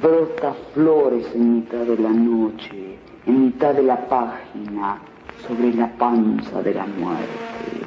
brota 0.00 0.54
flores 0.72 1.26
en 1.34 1.56
mitad 1.56 1.84
de 1.84 1.98
la 1.98 2.08
noche, 2.08 2.98
en 3.26 3.44
mitad 3.44 3.74
de 3.74 3.82
la 3.82 4.08
página, 4.08 4.98
sobre 5.46 5.74
la 5.74 5.88
panza 5.98 6.62
de 6.62 6.72
la 6.72 6.86
muerte. 6.86 7.86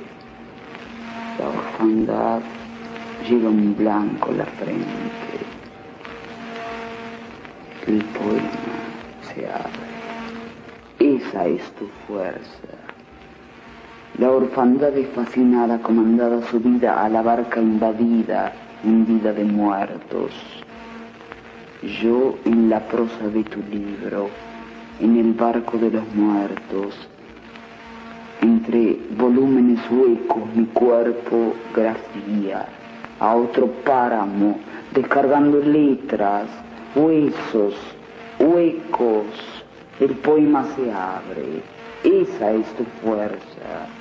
La 1.40 1.50
orfandad 1.50 2.42
lleva 3.28 3.50
un 3.50 3.76
blanco 3.76 4.32
la 4.32 4.46
frente. 4.46 5.40
El 7.88 8.04
poema 8.04 8.78
se 9.34 9.48
abre. 9.48 9.90
Esa 11.00 11.48
es 11.48 11.64
tu 11.72 11.88
fuerza. 12.06 12.89
La 14.20 14.30
orfandad 14.32 14.98
es 14.98 15.08
fascinada, 15.16 15.78
comandada 15.82 16.42
su 16.48 16.60
vida 16.60 17.06
a 17.06 17.08
la 17.08 17.22
barca 17.22 17.62
invadida, 17.62 18.52
hundida 18.84 19.32
de 19.32 19.46
muertos. 19.46 20.34
Yo 22.02 22.36
en 22.44 22.70
la 22.70 22.82
prosa 22.82 23.30
de 23.34 23.46
tu 23.46 23.62
libro, 23.72 24.28
en 25.00 25.16
el 25.16 25.32
barco 25.32 25.78
de 25.78 25.92
los 25.92 26.04
muertos, 26.16 27.08
entre 28.42 29.00
volúmenes 29.18 29.80
huecos 29.90 30.54
mi 30.54 30.66
cuerpo 30.66 31.54
grafía 31.74 32.66
a 33.22 33.36
otro 33.36 33.68
páramo, 33.86 34.60
descargando 34.94 35.60
letras, 35.60 36.50
huesos, 36.94 37.74
huecos, 38.38 39.28
el 40.02 40.12
poema 40.16 40.66
se 40.76 40.92
abre. 40.92 41.64
Esa 42.04 42.52
es 42.52 42.66
tu 42.76 42.84
fuerza. 43.02 43.99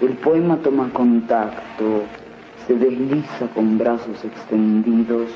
El 0.00 0.10
poema 0.10 0.56
toma 0.58 0.88
contacto, 0.92 2.04
se 2.68 2.74
desliza 2.76 3.48
con 3.52 3.78
brazos 3.78 4.24
extendidos 4.24 5.28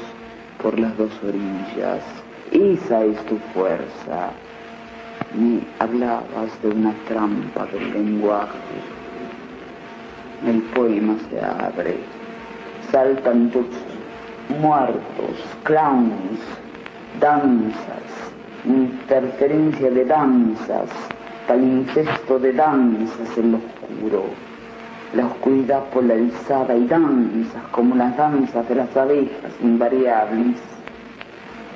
por 0.62 0.78
las 0.78 0.96
dos 0.96 1.10
orillas. 1.26 2.04
Esa 2.52 3.04
es 3.04 3.18
tu 3.26 3.38
fuerza. 3.52 4.30
Me 5.36 5.62
hablabas 5.80 6.62
de 6.62 6.68
una 6.68 6.94
trampa 7.08 7.66
del 7.72 7.92
lenguaje. 7.92 8.52
El 10.46 10.62
poema 10.74 11.16
se 11.28 11.40
abre. 11.40 11.96
Saltan 12.92 13.50
tus 13.50 13.66
muertos, 14.60 15.42
clowns, 15.64 16.38
danzas, 17.18 18.30
interferencia 18.64 19.90
de 19.90 20.04
danzas, 20.04 20.88
palincesto 21.48 22.38
de 22.38 22.52
danzas 22.52 23.38
en 23.38 23.50
lo 23.50 23.58
oscuro 23.58 24.51
la 25.14 25.26
oscuridad 25.26 25.84
polarizada 25.90 26.74
y 26.74 26.86
danzas 26.86 27.62
como 27.70 27.94
las 27.94 28.16
danzas 28.16 28.66
de 28.68 28.74
las 28.76 28.96
abejas 28.96 29.52
invariables. 29.62 30.56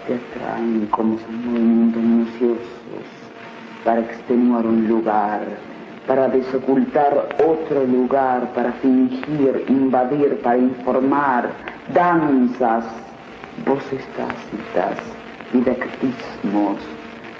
Te 0.07 0.14
atraen 0.14 0.87
como 0.90 1.16
esos 1.16 1.31
movimientos 1.31 2.03
minuciosos 2.03 3.05
para 3.85 4.01
extenuar 4.01 4.66
un 4.66 4.88
lugar, 4.88 5.42
para 6.07 6.29
desocultar 6.29 7.29
otro 7.44 7.85
lugar, 7.85 8.53
para 8.55 8.72
fingir, 8.72 9.64
invadir, 9.68 10.40
para 10.42 10.59
informar, 10.59 11.51
danzas, 11.92 12.85
voces 13.66 14.03
tácitas, 14.16 14.99
didactismos, 15.53 16.79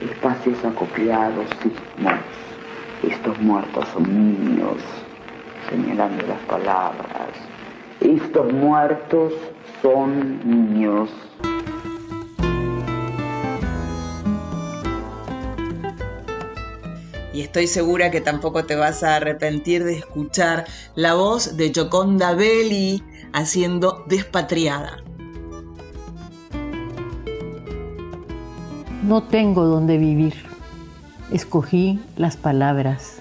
espacios 0.03 0.63
acopiados, 0.65 1.47
sismos. 1.63 2.21
Estos 3.03 3.41
muertos 3.41 3.87
son 3.89 4.03
niños 4.03 5.06
señalando 5.71 6.27
las 6.27 6.41
palabras. 6.43 7.31
Estos 8.01 8.53
muertos 8.53 9.33
son 9.83 10.41
niños. 10.45 11.11
Y 17.33 17.43
estoy 17.43 17.67
segura 17.67 18.11
que 18.11 18.23
tampoco 18.23 18.65
te 18.65 18.77
vas 18.77 19.03
a 19.03 19.17
arrepentir 19.17 19.85
de 19.85 19.99
escuchar 19.99 20.65
la 20.95 21.15
voz 21.15 21.57
de 21.57 21.71
Joconda 21.75 22.35
Belli 22.35 23.03
haciendo 23.33 24.05
Despatriada. 24.09 25.03
No 29.03 29.23
tengo 29.23 29.65
donde 29.65 29.99
vivir. 29.99 30.35
Escogí 31.31 32.01
las 32.17 32.37
palabras. 32.37 33.21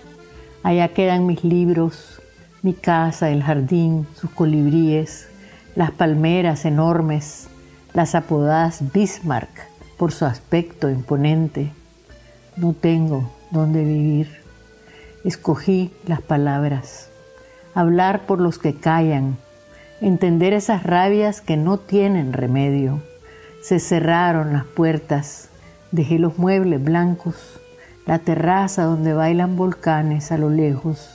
Allá 0.63 0.87
quedan 0.87 1.25
mis 1.25 1.43
libros, 1.43 2.21
mi 2.65 2.73
casa, 2.73 3.29
el 3.29 3.43
jardín, 3.43 4.07
sus 4.15 4.31
colibríes, 4.31 5.27
las 5.75 5.91
palmeras 5.91 6.65
enormes, 6.65 7.47
las 7.93 8.15
apodadas 8.15 8.91
Bismarck 8.91 9.51
por 9.99 10.11
su 10.11 10.25
aspecto 10.25 10.89
imponente. 10.89 11.71
No 12.57 12.73
tengo 12.73 13.29
dónde 13.51 13.83
vivir. 13.83 14.41
Escogí 15.23 15.93
las 16.07 16.21
palabras, 16.21 17.11
hablar 17.75 18.25
por 18.25 18.41
los 18.41 18.57
que 18.57 18.73
callan, 18.73 19.37
entender 20.01 20.51
esas 20.53 20.81
rabias 20.81 21.41
que 21.41 21.57
no 21.57 21.77
tienen 21.77 22.33
remedio. 22.33 22.99
Se 23.61 23.79
cerraron 23.79 24.53
las 24.53 24.65
puertas, 24.65 25.49
dejé 25.91 26.17
los 26.17 26.39
muebles 26.39 26.83
blancos, 26.83 27.59
la 28.07 28.17
terraza 28.17 28.85
donde 28.85 29.13
bailan 29.13 29.55
volcanes 29.55 30.31
a 30.31 30.39
lo 30.39 30.49
lejos, 30.49 31.14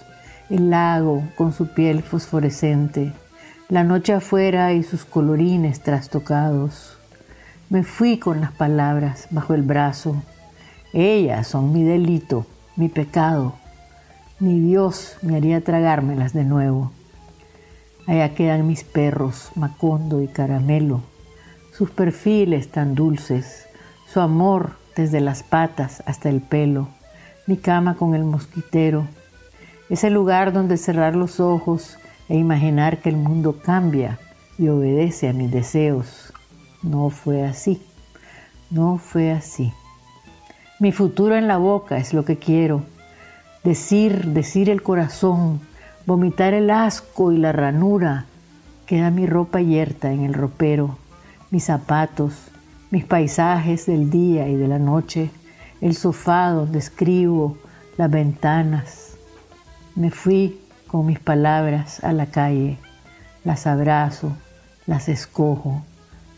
el 0.50 0.70
lago 0.70 1.22
con 1.36 1.52
su 1.52 1.68
piel 1.68 2.02
fosforescente, 2.02 3.12
la 3.68 3.84
noche 3.84 4.12
afuera 4.12 4.72
y 4.72 4.82
sus 4.82 5.04
colorines 5.04 5.80
trastocados. 5.80 6.98
Me 7.68 7.84
fui 7.84 8.18
con 8.18 8.40
las 8.40 8.50
palabras 8.50 9.28
bajo 9.30 9.54
el 9.54 9.62
brazo. 9.62 10.16
Ellas 10.92 11.46
son 11.46 11.72
mi 11.72 11.84
delito, 11.84 12.46
mi 12.74 12.88
pecado. 12.88 13.54
Ni 14.40 14.58
Dios 14.58 15.16
me 15.22 15.36
haría 15.36 15.62
tragármelas 15.62 16.32
de 16.32 16.42
nuevo. 16.44 16.90
Allá 18.08 18.34
quedan 18.34 18.66
mis 18.66 18.82
perros, 18.82 19.52
Macondo 19.54 20.20
y 20.20 20.26
Caramelo, 20.26 21.02
sus 21.72 21.90
perfiles 21.90 22.72
tan 22.72 22.96
dulces, 22.96 23.66
su 24.12 24.18
amor 24.18 24.72
desde 24.96 25.20
las 25.20 25.44
patas 25.44 26.02
hasta 26.06 26.28
el 26.28 26.40
pelo, 26.40 26.88
mi 27.46 27.56
cama 27.56 27.94
con 27.94 28.16
el 28.16 28.24
mosquitero, 28.24 29.06
ese 29.90 30.08
lugar 30.08 30.52
donde 30.52 30.76
cerrar 30.76 31.16
los 31.16 31.40
ojos 31.40 31.98
e 32.28 32.36
imaginar 32.38 32.98
que 32.98 33.10
el 33.10 33.16
mundo 33.16 33.58
cambia 33.60 34.18
y 34.56 34.68
obedece 34.68 35.28
a 35.28 35.32
mis 35.32 35.50
deseos. 35.50 36.32
No 36.82 37.10
fue 37.10 37.44
así, 37.44 37.82
no 38.70 38.98
fue 38.98 39.32
así. 39.32 39.72
Mi 40.78 40.92
futuro 40.92 41.36
en 41.36 41.48
la 41.48 41.58
boca 41.58 41.98
es 41.98 42.14
lo 42.14 42.24
que 42.24 42.38
quiero. 42.38 42.82
Decir, 43.64 44.26
decir 44.28 44.70
el 44.70 44.80
corazón, 44.80 45.60
vomitar 46.06 46.54
el 46.54 46.70
asco 46.70 47.32
y 47.32 47.36
la 47.36 47.52
ranura. 47.52 48.26
Queda 48.86 49.10
mi 49.10 49.26
ropa 49.26 49.60
yerta 49.60 50.12
en 50.12 50.24
el 50.24 50.34
ropero, 50.34 50.96
mis 51.50 51.64
zapatos, 51.64 52.32
mis 52.90 53.04
paisajes 53.04 53.86
del 53.86 54.08
día 54.08 54.48
y 54.48 54.54
de 54.54 54.68
la 54.68 54.78
noche, 54.78 55.30
el 55.80 55.94
sofá 55.94 56.50
donde 56.50 56.78
escribo, 56.78 57.58
las 57.98 58.10
ventanas. 58.10 59.09
Me 60.00 60.10
fui 60.10 60.58
con 60.86 61.04
mis 61.04 61.18
palabras 61.18 62.02
a 62.02 62.14
la 62.14 62.24
calle, 62.24 62.78
las 63.44 63.66
abrazo, 63.66 64.34
las 64.86 65.10
escojo. 65.10 65.84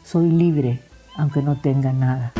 Soy 0.03 0.31
libre 0.31 0.81
aunque 1.15 1.43
no 1.43 1.61
tenga 1.61 1.93
nada. 1.93 2.33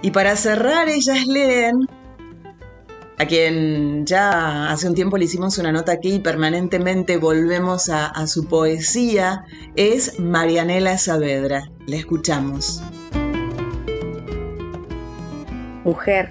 Y 0.00 0.10
para 0.10 0.34
cerrar, 0.36 0.88
ellas 0.88 1.26
leen 1.26 1.86
a 3.18 3.26
quien 3.26 4.06
ya 4.06 4.70
hace 4.70 4.88
un 4.88 4.94
tiempo 4.94 5.18
le 5.18 5.26
hicimos 5.26 5.58
una 5.58 5.70
nota 5.70 5.92
aquí 5.92 6.14
y 6.14 6.20
permanentemente 6.20 7.18
volvemos 7.18 7.90
a, 7.90 8.06
a 8.06 8.26
su 8.26 8.48
poesía, 8.48 9.44
es 9.76 10.18
Marianela 10.18 10.96
Saavedra. 10.96 11.64
La 11.86 11.96
escuchamos. 11.96 12.82
Mujer, 15.84 16.30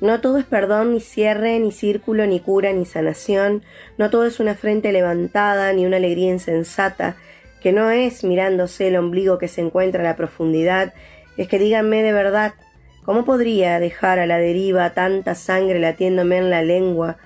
no 0.00 0.20
todo 0.20 0.38
es 0.38 0.44
perdón, 0.44 0.92
ni 0.92 1.00
cierre, 1.00 1.58
ni 1.58 1.72
círculo, 1.72 2.26
ni 2.26 2.40
cura, 2.40 2.72
ni 2.72 2.84
sanación, 2.84 3.62
no 3.96 4.10
todo 4.10 4.26
es 4.26 4.40
una 4.40 4.54
frente 4.54 4.92
levantada, 4.92 5.72
ni 5.72 5.86
una 5.86 5.96
alegría 5.96 6.30
insensata, 6.30 7.16
que 7.60 7.72
no 7.72 7.90
es 7.90 8.22
mirándose 8.24 8.88
el 8.88 8.96
ombligo 8.96 9.38
que 9.38 9.48
se 9.48 9.60
encuentra 9.60 10.00
a 10.02 10.04
la 10.04 10.16
profundidad, 10.16 10.94
es 11.36 11.48
que 11.48 11.58
díganme 11.58 12.02
de 12.02 12.12
verdad, 12.12 12.54
¿cómo 13.04 13.24
podría 13.24 13.80
dejar 13.80 14.18
a 14.18 14.26
la 14.26 14.38
deriva 14.38 14.90
tanta 14.90 15.34
sangre 15.34 15.78
latiéndome 15.78 16.38
en 16.38 16.50
la 16.50 16.62
lengua? 16.62 17.16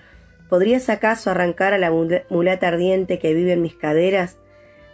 ¿Podrías 0.48 0.88
acaso 0.90 1.30
arrancar 1.30 1.72
a 1.72 1.78
la 1.78 1.90
mulata 2.28 2.68
ardiente 2.68 3.18
que 3.18 3.34
vive 3.34 3.52
en 3.52 3.62
mis 3.62 3.74
caderas? 3.74 4.36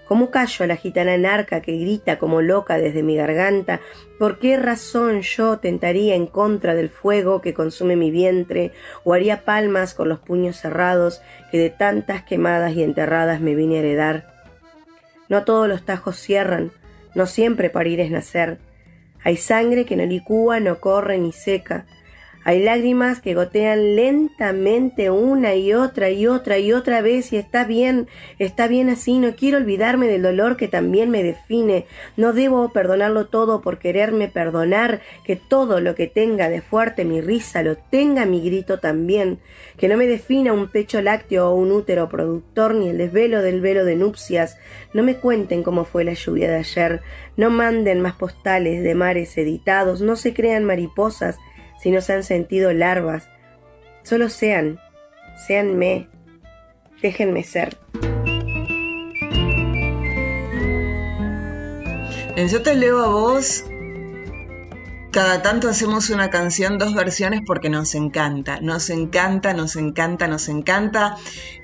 ¿Cómo 0.09 0.31
callo 0.31 0.65
a 0.65 0.67
la 0.67 0.77
gitana 0.77 1.19
narca 1.19 1.61
que 1.61 1.77
grita 1.77 2.19
como 2.19 2.41
loca 2.41 2.79
desde 2.79 3.03
mi 3.03 3.15
garganta? 3.15 3.81
¿Por 4.19 4.39
qué 4.39 4.57
razón 4.57 5.21
yo 5.21 5.59
tentaría 5.59 6.15
en 6.15 6.27
contra 6.27 6.75
del 6.75 6.89
fuego 6.89 7.43
que 7.43 7.53
consume 7.53 7.95
mi 7.95 8.11
vientre 8.11 8.73
o 9.05 9.13
haría 9.13 9.45
palmas 9.45 9.93
con 9.93 10.09
los 10.09 10.19
puños 10.19 10.57
cerrados 10.57 11.21
que 11.53 11.59
de 11.59 11.69
tantas 11.69 12.23
quemadas 12.23 12.73
y 12.73 12.83
enterradas 12.83 13.43
me 13.43 13.55
vine 13.55 13.77
a 13.77 13.79
heredar? 13.81 14.35
No 15.29 15.45
todos 15.45 15.69
los 15.69 15.85
tajos 15.85 16.17
cierran, 16.17 16.73
no 17.15 17.27
siempre 17.27 17.69
parir 17.69 18.01
es 18.01 18.11
nacer. 18.11 18.61
Hay 19.23 19.37
sangre 19.37 19.85
que 19.85 19.97
no 19.97 20.07
licúa, 20.07 20.59
no 20.59 20.81
corre 20.81 21.19
ni 21.19 21.33
seca. 21.33 21.85
Hay 22.49 22.63
lágrimas 22.63 23.21
que 23.21 23.35
gotean 23.35 23.95
lentamente 23.95 25.11
una 25.11 25.55
y 25.55 25.75
otra 25.75 26.09
y 26.09 26.27
otra 26.27 26.57
y 26.57 26.73
otra 26.73 27.03
vez 27.03 27.31
y 27.35 27.37
está 27.37 27.65
bien, 27.65 28.09
está 28.39 28.69
bien 28.69 28.89
así, 28.89 29.19
no 29.19 29.37
quiero 29.37 29.59
olvidarme 29.59 30.07
del 30.07 30.23
dolor 30.23 30.57
que 30.57 30.67
también 30.67 31.11
me 31.11 31.23
define, 31.23 31.85
no 32.17 32.33
debo 32.33 32.73
perdonarlo 32.73 33.27
todo 33.27 33.61
por 33.61 33.79
quererme 33.79 34.29
perdonar, 34.29 35.03
que 35.27 35.37
todo 35.37 35.83
lo 35.83 35.95
que 35.95 36.07
tenga 36.07 36.49
de 36.49 36.63
fuerte 36.63 37.05
mi 37.05 37.21
risa 37.21 37.63
lo 37.63 37.77
tenga 37.77 38.25
mi 38.25 38.41
grito 38.41 38.79
también, 38.79 39.41
que 39.77 39.89
no 39.89 39.99
me 39.99 40.07
defina 40.07 40.55
un 40.55 40.69
pecho 40.69 41.03
lácteo 41.03 41.51
o 41.51 41.55
un 41.55 41.71
útero 41.71 42.09
productor 42.09 42.75
ni 42.75 42.89
el 42.89 42.97
desvelo 42.97 43.43
del 43.43 43.61
velo 43.61 43.85
de 43.85 43.97
nupcias, 43.97 44.57
no 44.95 45.03
me 45.03 45.17
cuenten 45.17 45.63
cómo 45.63 45.85
fue 45.85 46.03
la 46.03 46.15
lluvia 46.15 46.49
de 46.49 46.57
ayer, 46.57 47.03
no 47.37 47.51
manden 47.51 48.01
más 48.01 48.15
postales 48.15 48.83
de 48.83 48.95
mares 48.95 49.37
editados, 49.37 50.01
no 50.01 50.17
se 50.17 50.33
crean 50.33 50.65
mariposas, 50.65 51.37
si 51.81 51.91
no 51.91 52.01
se 52.01 52.13
han 52.15 52.25
sentido 52.25 52.73
larvas. 52.73 53.29
Solo 54.03 54.29
sean, 54.29 54.81
seanme, 55.47 56.09
déjenme 57.03 57.43
ser. 57.45 57.77
Yo 62.47 62.63
te 62.63 62.77
leo 62.77 63.01
a 63.01 63.09
vos. 63.09 63.65
Cada 65.11 65.43
tanto 65.43 65.69
hacemos 65.69 66.11
una 66.11 66.31
canción, 66.31 66.79
dos 66.79 66.95
versiones, 66.95 67.41
porque 67.45 67.69
nos 67.69 67.95
encanta, 67.95 68.61
nos 68.61 68.91
encanta, 68.91 69.55
nos 69.55 69.75
encanta, 69.75 70.29
nos 70.29 70.49
encanta. 70.49 71.17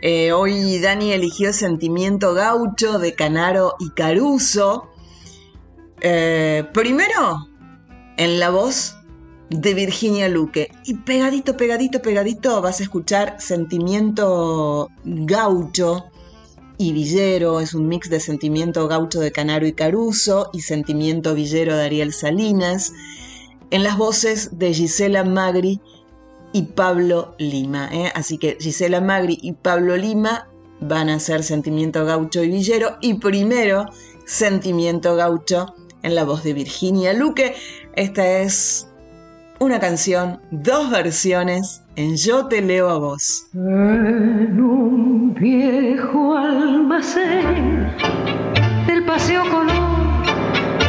Eh, 0.03 0.33
hoy 0.33 0.81
Dani 0.81 1.13
eligió 1.13 1.53
Sentimiento 1.53 2.35
Gaucho 2.35 2.99
de 2.99 3.15
Canaro 3.15 3.77
y 3.79 3.91
Caruso. 3.91 4.91
Eh, 6.01 6.65
primero, 6.73 7.49
en 8.17 8.41
la 8.41 8.51
voz 8.51 8.97
de 9.61 9.75
Virginia 9.75 10.29
Luque. 10.29 10.71
Y 10.85 10.95
pegadito, 10.95 11.57
pegadito, 11.57 12.03
pegadito 12.03 12.61
vas 12.61 12.81
a 12.81 12.83
escuchar 12.83 13.37
Sentimiento 13.39 14.91
Gaucho 15.05 16.07
y 16.77 16.93
Villero. 16.93 17.61
Es 17.61 17.75
un 17.75 17.89
mix 17.89 18.11
de 18.11 18.21
Sentimiento 18.21 18.89
Gaucho 18.89 19.21
de 19.21 19.33
Canaro 19.33 19.67
y 19.67 19.73
Caruso 19.73 20.51
y 20.53 20.61
Sentimiento 20.61 21.35
Villero 21.35 21.77
de 21.77 21.85
Ariel 21.85 22.13
Salinas. 22.13 22.93
En 23.71 23.83
las 23.83 23.97
voces 23.97 24.59
de 24.59 24.73
Gisela 24.75 25.25
Magri 25.25 25.81
y 26.53 26.63
Pablo 26.63 27.35
Lima. 27.39 27.89
¿eh? 27.93 28.11
Así 28.15 28.39
que 28.39 28.57
Gisela 28.61 29.01
Magri 29.01 29.39
y 29.41 29.53
Pablo 29.53 29.97
Lima 29.97 30.49
van 30.81 31.09
a 31.09 31.17
hacer 31.17 31.45
Sentimiento 31.45 32.05
Gaucho 32.05 32.43
y 32.43 32.49
Villero. 32.49 32.97
Y 33.01 33.15
primero, 33.15 33.87
Sentimiento 34.27 35.15
Gaucho 35.15 35.75
en 36.03 36.15
la 36.15 36.25
voz 36.25 36.43
de 36.43 36.55
Virginia 36.55 37.13
Luque. 37.13 37.55
Esta 37.95 38.41
es 38.41 38.89
una 39.59 39.79
canción, 39.81 40.41
dos 40.51 40.91
versiones 40.91 41.83
en 41.97 42.17
Yo 42.17 42.47
te 42.47 42.61
leo 42.61 42.89
a 42.91 42.99
vos. 42.99 43.47
En 43.55 44.61
un 44.61 45.35
viejo 45.35 46.37
almacén 46.37 47.93
del 48.87 49.05
Paseo 49.05 49.43
Colón, 49.51 50.23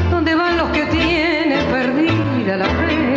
donde 0.10 0.36
van 0.36 0.58
los 0.58 0.70
que 0.72 0.86
tienen 0.86 1.66
perdida 1.72 2.58
la 2.58 2.66
fe, 2.66 3.14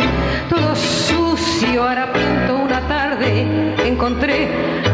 todo 0.49 0.75
sucio, 0.75 1.83
harapiento 1.83 2.55
una 2.57 2.87
tarde, 2.87 3.75
encontré 3.87 4.47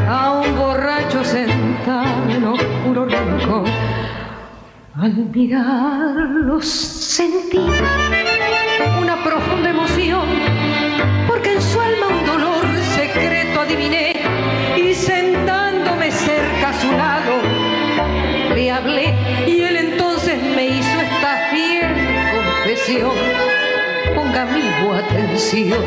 a 0.07 0.31
un 0.39 0.57
borracho 0.57 1.23
sentado 1.23 2.29
en 2.29 2.43
oscuro 2.45 3.05
rincón. 3.05 3.65
Al 4.97 5.13
mirarlo 5.13 6.61
sentí 6.61 7.59
una 9.01 9.23
profunda 9.23 9.69
emoción, 9.69 9.94
y 13.77 14.93
sentándome 14.93 16.09
cerca 16.09 16.69
a 16.69 16.73
su 16.81 16.91
lado 16.91 17.33
le 18.53 18.71
hablé 18.71 19.13
y 19.47 19.61
él 19.61 19.75
entonces 19.75 20.41
me 20.41 20.67
hizo 20.67 21.01
esta 21.01 21.49
fiel 21.51 21.93
confesión. 22.31 23.11
Ponga 24.15 24.43
amigo 24.43 24.93
atención. 24.93 25.83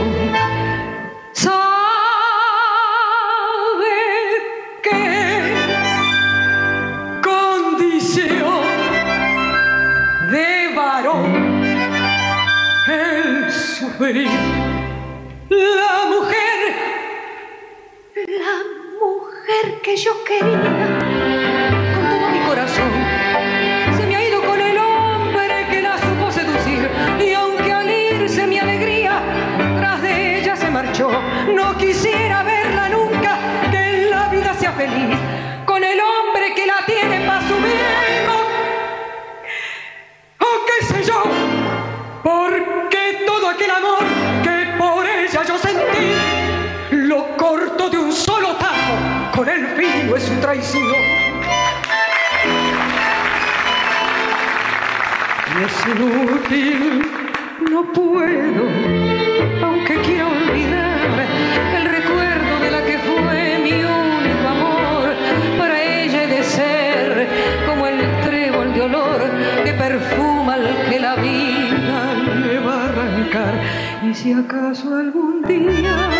¿Sabe 1.33 1.55
qué 4.83 5.55
condición 7.22 8.64
de 10.31 10.74
varón? 10.77 11.48
el 12.88 13.51
sufrir. 13.51 14.29
La 15.51 15.88
que 19.83 19.97
yo 19.97 20.13
quería 20.25 20.61
con 21.95 22.09
todo 22.09 22.31
mi 22.31 22.39
corazón, 22.47 22.91
se 23.97 24.07
me 24.07 24.17
ha 24.17 24.29
ido 24.29 24.43
con 24.43 24.61
el 24.61 24.79
hombre 24.79 25.67
que 25.71 25.83
la 25.83 25.99
supo 25.99 26.31
seducir. 26.31 26.89
Y 27.21 27.33
aunque 27.35 27.73
al 27.73 27.91
irse 27.91 28.47
mi 28.47 28.59
alegría 28.59 29.21
tras 29.77 30.03
de 30.03 30.39
ella 30.39 30.57
se 30.57 30.71
marchó, 30.71 31.11
no 31.55 31.77
quisiera 31.77 31.88
el 49.49 49.67
vino 49.77 50.17
es 50.17 50.23
su 50.23 50.35
traición. 50.41 50.85
Y 55.55 55.65
es 55.65 55.87
inútil, 55.87 57.07
no 57.71 57.93
puedo, 57.93 58.65
aunque 59.63 60.01
quiera 60.03 60.27
olvidar 60.29 61.27
el 61.77 61.85
recuerdo 61.87 62.61
de 62.61 62.71
la 62.71 62.85
que 62.85 62.99
fue 62.99 63.59
mi 63.63 63.83
único 63.85 64.49
amor. 64.49 65.15
Para 65.59 65.83
ella 65.83 66.25
he 66.25 66.27
de 66.27 66.43
ser 66.45 67.29
como 67.67 67.87
el 67.87 67.99
trébol 68.21 68.75
de 68.75 68.83
olor 68.83 69.31
que 69.65 69.73
perfuma 69.73 70.55
al 70.55 70.87
que 70.91 71.01
la 71.01 71.17
vida 71.17 72.15
le 72.47 72.59
va 72.61 72.83
a 72.83 72.85
arrancar. 72.89 73.55
Y 74.09 74.15
si 74.15 74.33
acaso 74.33 74.95
algún 74.95 75.43
día 75.43 76.11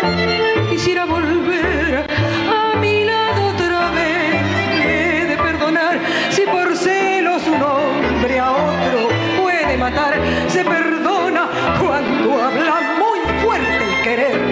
quisiera 0.69 1.05
volver 1.05 2.05
a 2.07 2.79
mi 2.79 3.05
lado. 3.05 3.18
Si 6.39 6.45
por 6.45 6.73
celos 6.77 7.45
un 7.47 7.61
hombre 7.61 8.39
a 8.39 8.51
otro 8.51 9.09
puede 9.41 9.77
matar. 9.77 10.13
Se 10.47 10.63
perdona 10.63 11.49
cuando 11.81 12.41
habla 12.41 12.75
muy 12.97 13.19
fuerte 13.41 13.83
el 13.83 14.03
querer 14.03 14.48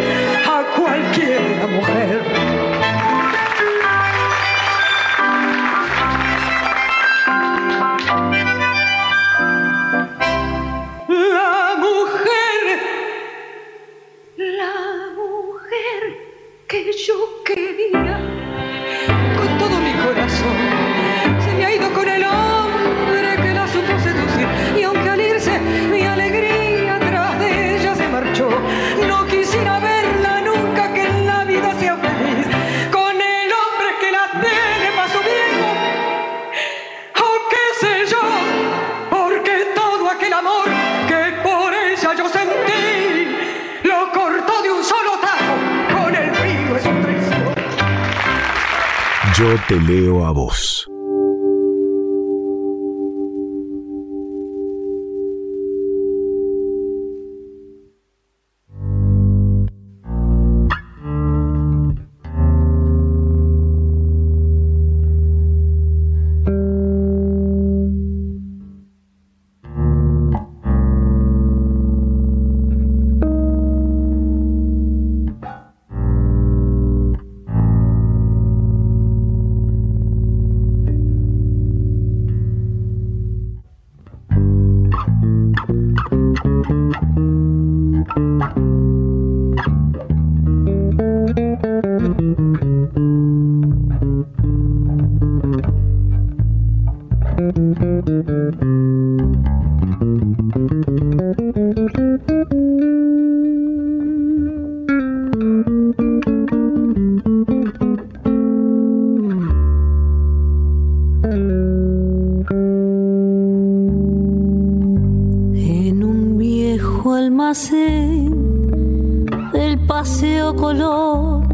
almacén 117.27 119.25
del 119.51 119.85
paseo 119.85 120.55
color, 120.55 121.45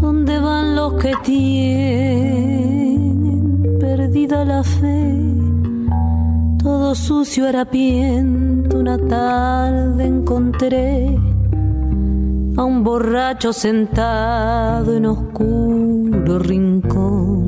donde 0.00 0.38
van 0.38 0.76
los 0.76 0.92
que 0.94 1.14
tienen 1.24 2.18
perdida 3.80 4.44
la 4.44 4.62
fe, 4.62 5.14
todo 6.62 6.94
sucio 6.94 7.48
harapiento, 7.48 8.78
una 8.78 8.98
tarde 8.98 10.04
encontré 10.04 11.18
a 12.58 12.64
un 12.64 12.84
borracho 12.84 13.54
sentado 13.54 14.94
en 14.96 15.06
oscuro 15.06 16.38
rincón. 16.38 17.46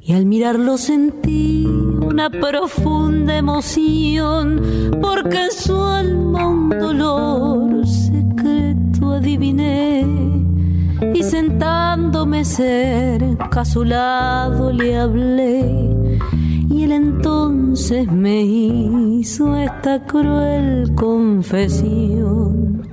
Y 0.00 0.14
al 0.14 0.26
mirarlo 0.26 0.76
sentí 0.78 1.68
una 2.06 2.30
profunda 2.30 3.36
emoción, 3.36 4.60
porque 5.00 5.44
en 5.44 5.52
su 5.52 5.76
alma 5.76 6.48
un 6.48 6.68
dolor 6.68 7.86
secreto 7.86 9.14
adiviné. 9.14 10.04
Y 11.12 11.22
sentándome 11.22 12.44
cerca 12.44 13.60
a 13.60 13.64
su 13.64 13.84
lado 13.84 14.72
le 14.72 14.96
hablé, 14.96 15.70
y 16.70 16.84
él 16.84 16.92
entonces 16.92 18.10
me 18.10 18.42
hizo 18.42 19.56
esta 19.56 20.04
cruel 20.04 20.94
confesión. 20.94 22.88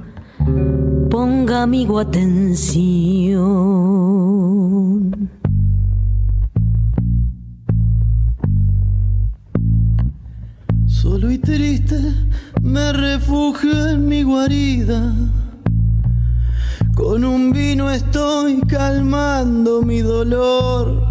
Ponga 1.09 1.63
amigo 1.63 1.99
atención. 1.99 4.00
Triste 11.41 11.99
me 12.61 12.93
refugio 12.93 13.89
en 13.89 14.07
mi 14.07 14.23
guarida. 14.23 15.13
Con 16.95 17.25
un 17.25 17.51
vino 17.51 17.89
estoy 17.89 18.61
calmando 18.61 19.81
mi 19.81 20.01
dolor. 20.01 21.09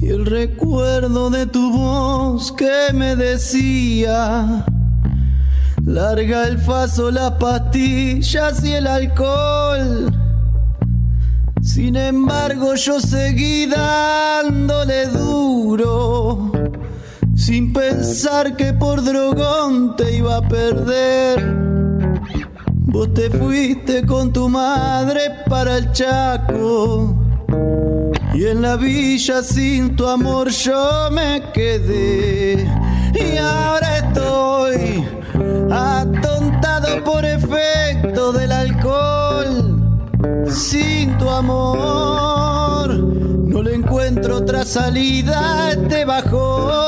Y 0.00 0.08
el 0.08 0.26
recuerdo 0.26 1.30
de 1.30 1.46
tu 1.46 1.72
voz 1.72 2.52
que 2.52 2.92
me 2.94 3.16
decía, 3.16 4.64
larga 5.84 6.46
el 6.46 6.58
faso, 6.58 7.10
las 7.10 7.32
pastillas 7.32 8.62
y 8.64 8.72
el 8.74 8.86
alcohol. 8.86 10.14
Sin 11.62 11.96
embargo 11.96 12.74
yo 12.76 13.00
seguí 13.00 13.66
dándole 13.66 15.06
duro 15.08 16.55
sin 17.46 17.72
pensar 17.72 18.56
que 18.56 18.72
por 18.72 19.04
drogón 19.04 19.94
te 19.94 20.16
iba 20.16 20.38
a 20.38 20.48
perder. 20.48 21.38
Vos 22.72 23.14
te 23.14 23.30
fuiste 23.30 24.04
con 24.04 24.32
tu 24.32 24.48
madre 24.48 25.30
para 25.48 25.76
el 25.76 25.92
Chaco. 25.92 27.14
Y 28.34 28.46
en 28.46 28.62
la 28.62 28.74
villa 28.74 29.44
sin 29.44 29.94
tu 29.94 30.08
amor 30.08 30.50
yo 30.50 31.08
me 31.12 31.40
quedé. 31.54 32.68
Y 33.14 33.36
ahora 33.36 33.98
estoy 33.98 35.04
atontado 35.70 37.04
por 37.04 37.24
efecto 37.24 38.32
del 38.32 38.50
alcohol. 38.50 39.80
Sin 40.48 41.16
tu 41.16 41.30
amor 41.30 42.92
no 42.92 43.62
le 43.62 43.76
encuentro 43.76 44.38
otra 44.38 44.64
salida 44.64 45.66
a 45.66 45.70
este 45.70 46.04
bajón. 46.04 46.85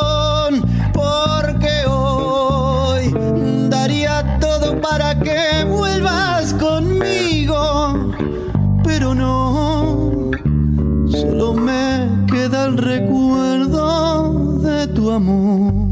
Solo 11.38 11.54
me 11.54 12.26
queda 12.26 12.66
el 12.66 12.76
recuerdo 12.76 14.58
de 14.58 14.88
tu 14.88 15.10
amor. 15.10 15.87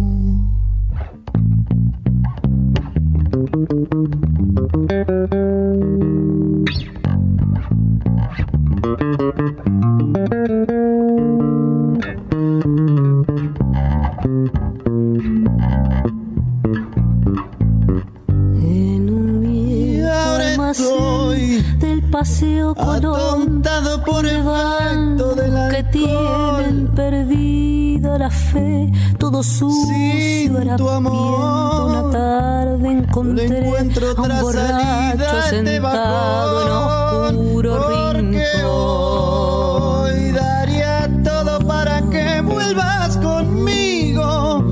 Todo 29.37 29.43
sucio 29.43 30.59
era 30.62 30.76
tu 30.76 30.89
amor, 30.89 31.91
una 31.91 32.11
tarde 32.11 32.89
encontré 32.91 33.49
no 33.51 33.57
encuentro 33.57 34.12
otra 34.12 34.24
a 34.24 34.37
un 34.37 34.41
borracho 34.41 35.39
este 35.39 35.51
sentado 35.51 37.28
en 37.28 37.37
oscuro 37.37 37.72
porque 37.74 38.14
rincón. 38.14 38.70
hoy 38.70 40.32
daría 40.32 41.11
todo 41.22 41.59
para 41.66 42.01
que 42.09 42.41
vuelvas 42.41 43.18
conmigo, 43.18 44.64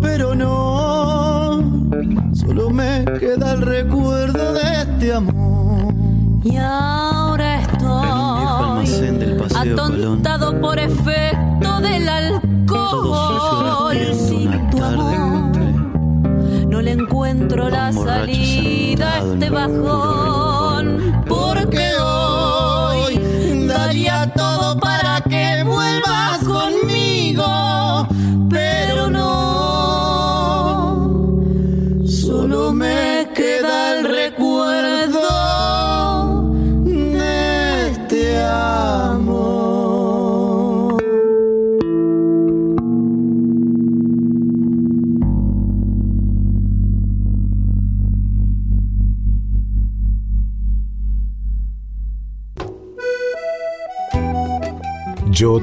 pero 0.00 0.34
no, 0.34 1.62
solo 2.34 2.70
me 2.70 3.04
queda 3.20 3.52
el 3.52 3.62
recuerdo 3.62 4.52
de 4.52 4.82
este 4.82 5.12
amor. 5.14 5.94
Y 6.42 6.56
ahora 6.56 7.60
estoy 7.60 9.38
Paseo 9.38 9.76
Colón. 9.76 10.02
atontado 10.02 10.60
por 10.60 10.76
efecto 10.80 11.80
del 11.80 12.02
Todo 12.06 12.41
Sin 13.92 14.70
tu 14.70 14.82
amor, 14.82 15.52
no 16.66 16.80
le 16.80 16.92
encuentro 16.92 17.68
la 17.68 17.92
salida 17.92 19.16
a 19.16 19.18
este 19.18 19.50
bajón. 19.50 20.51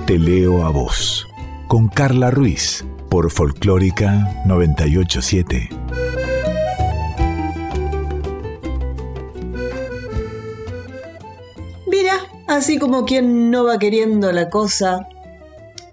Te 0.10 0.18
leo 0.18 0.66
a 0.66 0.72
vos. 0.72 1.28
Con 1.68 1.88
Carla 1.88 2.32
Ruiz. 2.32 2.84
Por 3.12 3.30
Folclórica 3.30 4.42
987. 4.48 5.70
Mira, 11.86 12.16
así 12.48 12.80
como 12.80 13.06
quien 13.06 13.52
no 13.52 13.66
va 13.66 13.78
queriendo 13.78 14.32
la 14.32 14.50
cosa, 14.50 15.08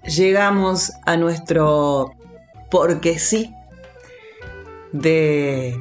llegamos 0.07 0.93
a 1.05 1.15
nuestro 1.15 2.15
porque 2.71 3.19
sí 3.19 3.53
de, 4.93 5.77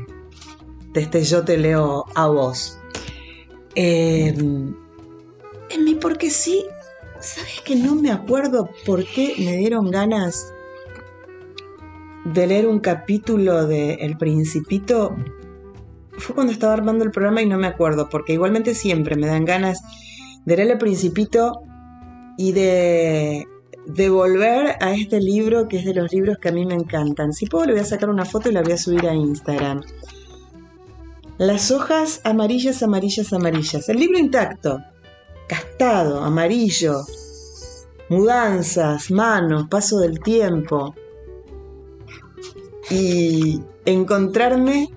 de 0.92 1.00
este 1.00 1.24
yo 1.24 1.42
te 1.42 1.56
leo 1.56 2.04
a 2.14 2.26
vos. 2.26 2.78
Eh, 3.76 4.34
en 5.70 5.84
mi 5.84 5.94
porque 5.94 6.28
sí, 6.28 6.66
¿sabes 7.26 7.60
que 7.60 7.74
no 7.74 7.94
me 7.96 8.10
acuerdo 8.10 8.70
por 8.84 9.04
qué 9.04 9.34
me 9.38 9.56
dieron 9.56 9.90
ganas 9.90 10.52
de 12.24 12.46
leer 12.46 12.66
un 12.66 12.78
capítulo 12.78 13.66
de 13.66 13.94
El 13.94 14.16
Principito? 14.16 15.16
Fue 16.18 16.34
cuando 16.34 16.52
estaba 16.52 16.72
armando 16.72 17.04
el 17.04 17.10
programa 17.10 17.42
y 17.42 17.46
no 17.46 17.58
me 17.58 17.66
acuerdo, 17.66 18.08
porque 18.08 18.32
igualmente 18.32 18.74
siempre 18.74 19.16
me 19.16 19.26
dan 19.26 19.44
ganas 19.44 19.80
de 20.44 20.56
leer 20.56 20.70
El 20.70 20.78
Principito 20.78 21.62
y 22.38 22.52
de, 22.52 23.46
volver 24.08 24.76
a 24.80 24.92
este 24.92 25.20
libro 25.20 25.68
que 25.68 25.78
es 25.78 25.84
de 25.84 25.94
los 25.94 26.12
libros 26.12 26.38
que 26.38 26.48
a 26.48 26.52
mí 26.52 26.64
me 26.64 26.74
encantan. 26.74 27.32
Si 27.32 27.46
puedo 27.46 27.66
le 27.66 27.72
voy 27.72 27.82
a 27.82 27.84
sacar 27.84 28.08
una 28.08 28.24
foto 28.24 28.48
y 28.48 28.52
la 28.52 28.62
voy 28.62 28.72
a 28.72 28.78
subir 28.78 29.06
a 29.08 29.14
Instagram. 29.14 29.82
Las 31.38 31.70
hojas 31.70 32.20
amarillas, 32.24 32.82
amarillas, 32.82 33.32
amarillas. 33.32 33.88
El 33.88 33.98
libro 33.98 34.18
intacto, 34.18 34.78
gastado, 35.48 36.22
amarillo. 36.22 37.00
Mudanzas, 38.08 39.10
manos, 39.10 39.66
paso 39.68 39.98
del 39.98 40.20
tiempo. 40.20 40.94
Y 42.90 43.60
encontrarme 43.84 44.88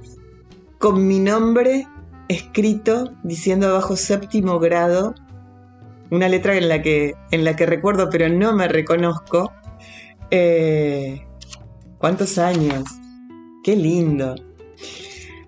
con 0.78 1.08
mi 1.08 1.20
nombre 1.20 1.88
escrito 2.28 3.16
diciendo 3.24 3.68
abajo 3.68 3.96
séptimo 3.96 4.60
grado, 4.60 5.16
una 6.12 6.30
letra 6.30 6.56
en 6.56 6.70
la 6.70 6.82
que, 6.82 7.16
en 7.32 7.44
la 7.44 7.56
que 7.56 7.66
recuerdo 7.66 8.10
pero 8.10 8.30
no 8.30 8.54
me 8.54 8.68
reconozco. 8.68 9.52
Eh, 10.32 11.26
¿Cuántos 11.98 12.38
años? 12.38 12.84
Qué 13.64 13.76
lindo. 13.76 14.36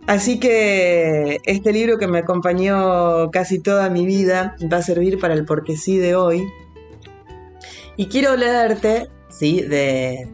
Así 0.08 0.40
que 0.40 1.40
este 1.46 1.72
libro 1.72 1.98
que 1.98 2.08
me 2.08 2.20
acompañó 2.20 3.30
casi 3.32 3.60
toda 3.60 3.90
mi 3.90 4.06
vida 4.06 4.56
va 4.72 4.78
a 4.78 4.82
servir 4.82 5.20
para 5.20 5.34
el 5.34 5.46
porque 5.46 5.78
sí 5.78 5.98
de 5.98 6.16
hoy. 6.16 6.44
Y 7.98 8.08
quiero 8.08 8.32
hablarte, 8.32 9.10
sí, 9.30 9.62
de 9.62 10.28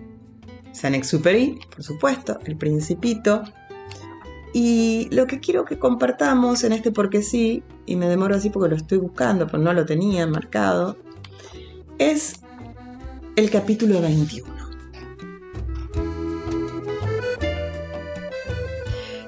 Saint-Exupéry, 0.72 1.60
por 1.70 1.84
supuesto, 1.84 2.40
El 2.46 2.56
Principito. 2.56 3.44
Y 4.54 5.10
lo 5.12 5.28
que 5.28 5.40
quiero 5.40 5.66
que 5.66 5.78
compartamos 5.78 6.64
en 6.64 6.72
este 6.72 6.92
porque 6.92 7.22
sí, 7.22 7.64
y 7.86 7.96
me 7.96 8.08
demoro 8.08 8.36
así 8.36 8.50
porque 8.50 8.70
lo 8.70 8.76
estoy 8.76 8.98
buscando, 8.98 9.48
pero 9.48 9.62
no 9.62 9.74
lo 9.74 9.86
tenía 9.86 10.26
marcado, 10.26 10.98
es 12.00 12.40
el 13.36 13.50
capítulo 13.50 14.02
21. 14.02 14.57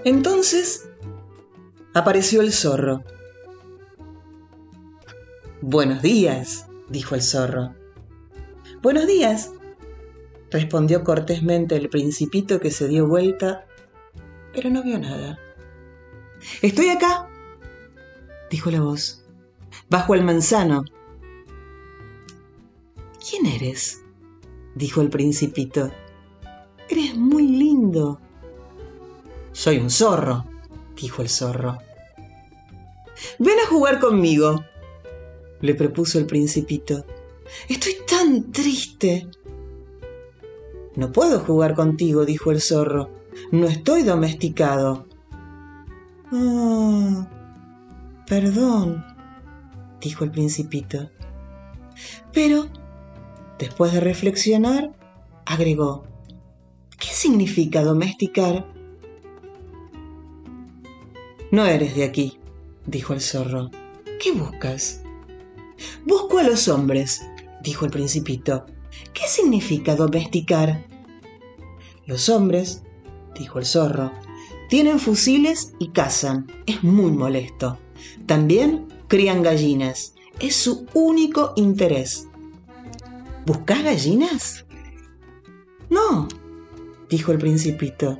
Entonces 0.05 0.89
apareció 1.93 2.41
el 2.41 2.53
zorro. 2.53 3.03
Buenos 5.61 6.01
días, 6.01 6.67
dijo 6.87 7.15
el 7.15 7.21
zorro. 7.21 7.75
Buenos 8.81 9.07
días, 9.07 9.51
respondió 10.51 11.03
cortésmente 11.03 11.75
el 11.75 11.89
principito 11.89 12.61
que 12.61 12.71
se 12.71 12.87
dio 12.87 13.07
vuelta, 13.07 13.65
pero 14.53 14.69
no 14.69 14.83
vio 14.83 14.97
nada. 14.99 15.37
Estoy 16.61 16.89
acá, 16.89 17.27
dijo 18.49 18.71
la 18.71 18.79
voz, 18.79 19.25
bajo 19.89 20.15
el 20.15 20.23
manzano. 20.23 20.85
¿Quién 23.29 23.47
eres? 23.47 24.01
dijo 24.75 25.01
el 25.01 25.09
principito. 25.09 25.91
Eres 26.87 27.17
muy 27.17 27.45
lindo. 27.45 28.21
Soy 29.59 29.77
un 29.77 29.89
zorro, 29.89 30.45
dijo 30.95 31.21
el 31.21 31.27
zorro. 31.27 31.79
Ven 33.39 33.59
a 33.59 33.67
jugar 33.67 33.99
conmigo, 33.99 34.63
le 35.59 35.75
propuso 35.75 36.17
el 36.17 36.25
principito. 36.25 37.03
Estoy 37.67 37.97
tan 38.07 38.53
triste. 38.53 39.27
No 40.95 41.11
puedo 41.11 41.41
jugar 41.41 41.75
contigo, 41.75 42.23
dijo 42.23 42.51
el 42.51 42.61
zorro. 42.61 43.09
No 43.51 43.67
estoy 43.67 44.03
domesticado. 44.03 45.07
Ah, 46.31 47.27
perdón, 48.27 49.05
dijo 49.99 50.23
el 50.23 50.31
principito. 50.31 51.11
Pero, 52.31 52.67
después 53.57 53.91
de 53.91 53.99
reflexionar, 53.99 54.93
agregó, 55.45 56.05
¿qué 56.97 57.09
significa 57.09 57.83
domesticar? 57.83 58.78
No 61.51 61.65
eres 61.65 61.95
de 61.95 62.03
aquí, 62.03 62.39
dijo 62.85 63.13
el 63.13 63.21
zorro. 63.21 63.71
¿Qué 64.21 64.31
buscas? 64.31 65.01
Busco 66.05 66.37
a 66.37 66.43
los 66.43 66.67
hombres, 66.67 67.21
dijo 67.63 67.85
el 67.85 67.91
principito. 67.91 68.67
¿Qué 69.13 69.27
significa 69.27 69.95
domesticar? 69.95 70.85
Los 72.05 72.29
hombres, 72.29 72.83
dijo 73.33 73.57
el 73.57 73.65
zorro, 73.65 74.11
tienen 74.69 74.99
fusiles 74.99 75.73
y 75.79 75.89
cazan. 75.89 76.45
Es 76.67 76.83
muy 76.83 77.11
molesto. 77.11 77.79
También 78.27 78.87
crían 79.07 79.41
gallinas. 79.41 80.13
Es 80.39 80.55
su 80.55 80.85
único 80.93 81.53
interés. 81.55 82.27
¿Buscas 83.47 83.83
gallinas? 83.83 84.65
No, 85.89 86.27
dijo 87.09 87.31
el 87.31 87.39
principito. 87.39 88.19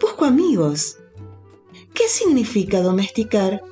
Busco 0.00 0.24
amigos. 0.24 0.99
¿Qué 1.94 2.08
significa 2.08 2.80
domesticar? 2.80 3.62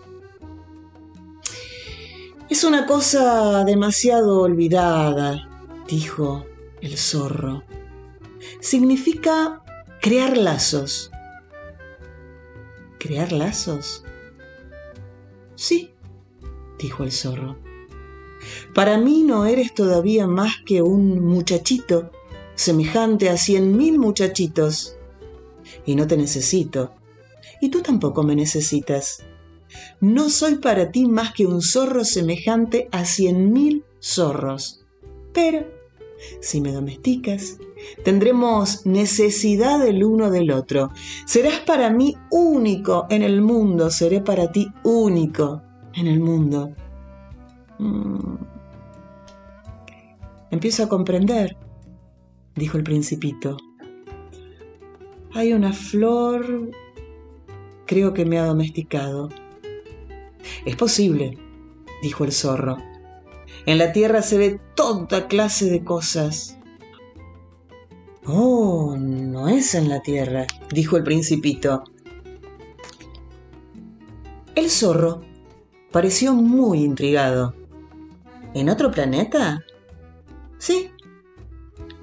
Es 2.49 2.65
una 2.65 2.87
cosa 2.87 3.65
demasiado 3.65 4.41
olvidada, 4.41 5.49
dijo 5.87 6.47
el 6.81 6.97
zorro. 6.97 7.63
Significa 8.61 9.63
crear 10.01 10.37
lazos. 10.37 11.11
¿Crear 12.99 13.33
lazos? 13.33 14.05
Sí, 15.55 15.93
dijo 16.79 17.05
el 17.05 17.13
zorro. 17.13 17.57
Para 18.75 18.99
mí 18.99 19.23
no 19.23 19.45
eres 19.45 19.75
todavía 19.75 20.27
más 20.27 20.53
que 20.65 20.83
un 20.83 21.25
muchachito 21.25 22.11
semejante 22.55 23.29
a 23.29 23.37
cien 23.37 23.77
mil 23.77 23.99
muchachitos. 23.99 24.97
Y 25.85 25.95
no 25.95 26.07
te 26.07 26.17
necesito. 26.17 26.98
Y 27.61 27.71
tú 27.71 27.83
tampoco 27.83 28.23
me 28.23 28.37
necesitas. 28.37 29.25
No 30.01 30.31
soy 30.31 30.57
para 30.57 30.91
ti 30.91 31.07
más 31.07 31.33
que 31.33 31.47
un 31.47 31.61
zorro 31.61 32.05
semejante 32.05 32.89
a 32.93 33.05
cien 33.05 33.53
mil 33.53 33.85
zorros. 34.01 34.85
Pero, 35.33 35.67
si 36.41 36.61
me 36.61 36.73
domesticas, 36.73 37.59
tendremos 38.05 38.87
necesidad 38.87 39.87
el 39.87 40.05
uno 40.05 40.31
del 40.31 40.51
otro. 40.51 40.91
Serás 41.27 41.61
para 41.61 41.91
mí 41.91 42.17
único 42.31 43.07
en 43.11 43.23
el 43.23 43.43
mundo, 43.43 43.91
seré 43.91 44.21
para 44.21 44.51
ti 44.51 44.69
único 44.85 45.63
en 45.95 46.07
el 46.07 46.21
mundo. 46.21 46.73
Mm. 47.79 48.37
Empiezo 50.51 50.85
a 50.85 50.89
comprender, 50.89 51.57
dijo 52.55 52.79
el 52.79 52.85
principito. 52.85 53.57
Hay 55.35 55.53
una 55.53 55.73
flor, 55.73 56.71
creo 57.89 58.13
que 58.13 58.27
me 58.27 58.39
ha 58.39 58.45
domesticado. 58.45 59.31
Es 60.65 60.77
posible, 60.77 61.37
dijo 62.03 62.25
el 62.25 62.33
zorro. 62.33 62.77
En 63.67 63.79
la 63.79 63.93
tierra 63.93 64.23
se 64.23 64.39
ve 64.39 64.61
toda 64.77 65.27
clase 65.27 65.69
de 65.71 65.83
cosas. 65.83 66.59
Oh, 68.27 68.95
no 68.99 69.49
es 69.49 69.75
en 69.75 69.89
la 69.89 70.03
tierra, 70.03 70.47
dijo 70.71 70.97
el 70.99 71.03
principito. 71.03 71.83
El 74.55 74.71
zorro 74.71 75.23
pareció 75.91 76.35
muy 76.35 76.85
intrigado. 76.85 77.55
¿En 78.55 78.69
otro 78.69 78.91
planeta? 78.91 79.65
Sí. 80.59 80.91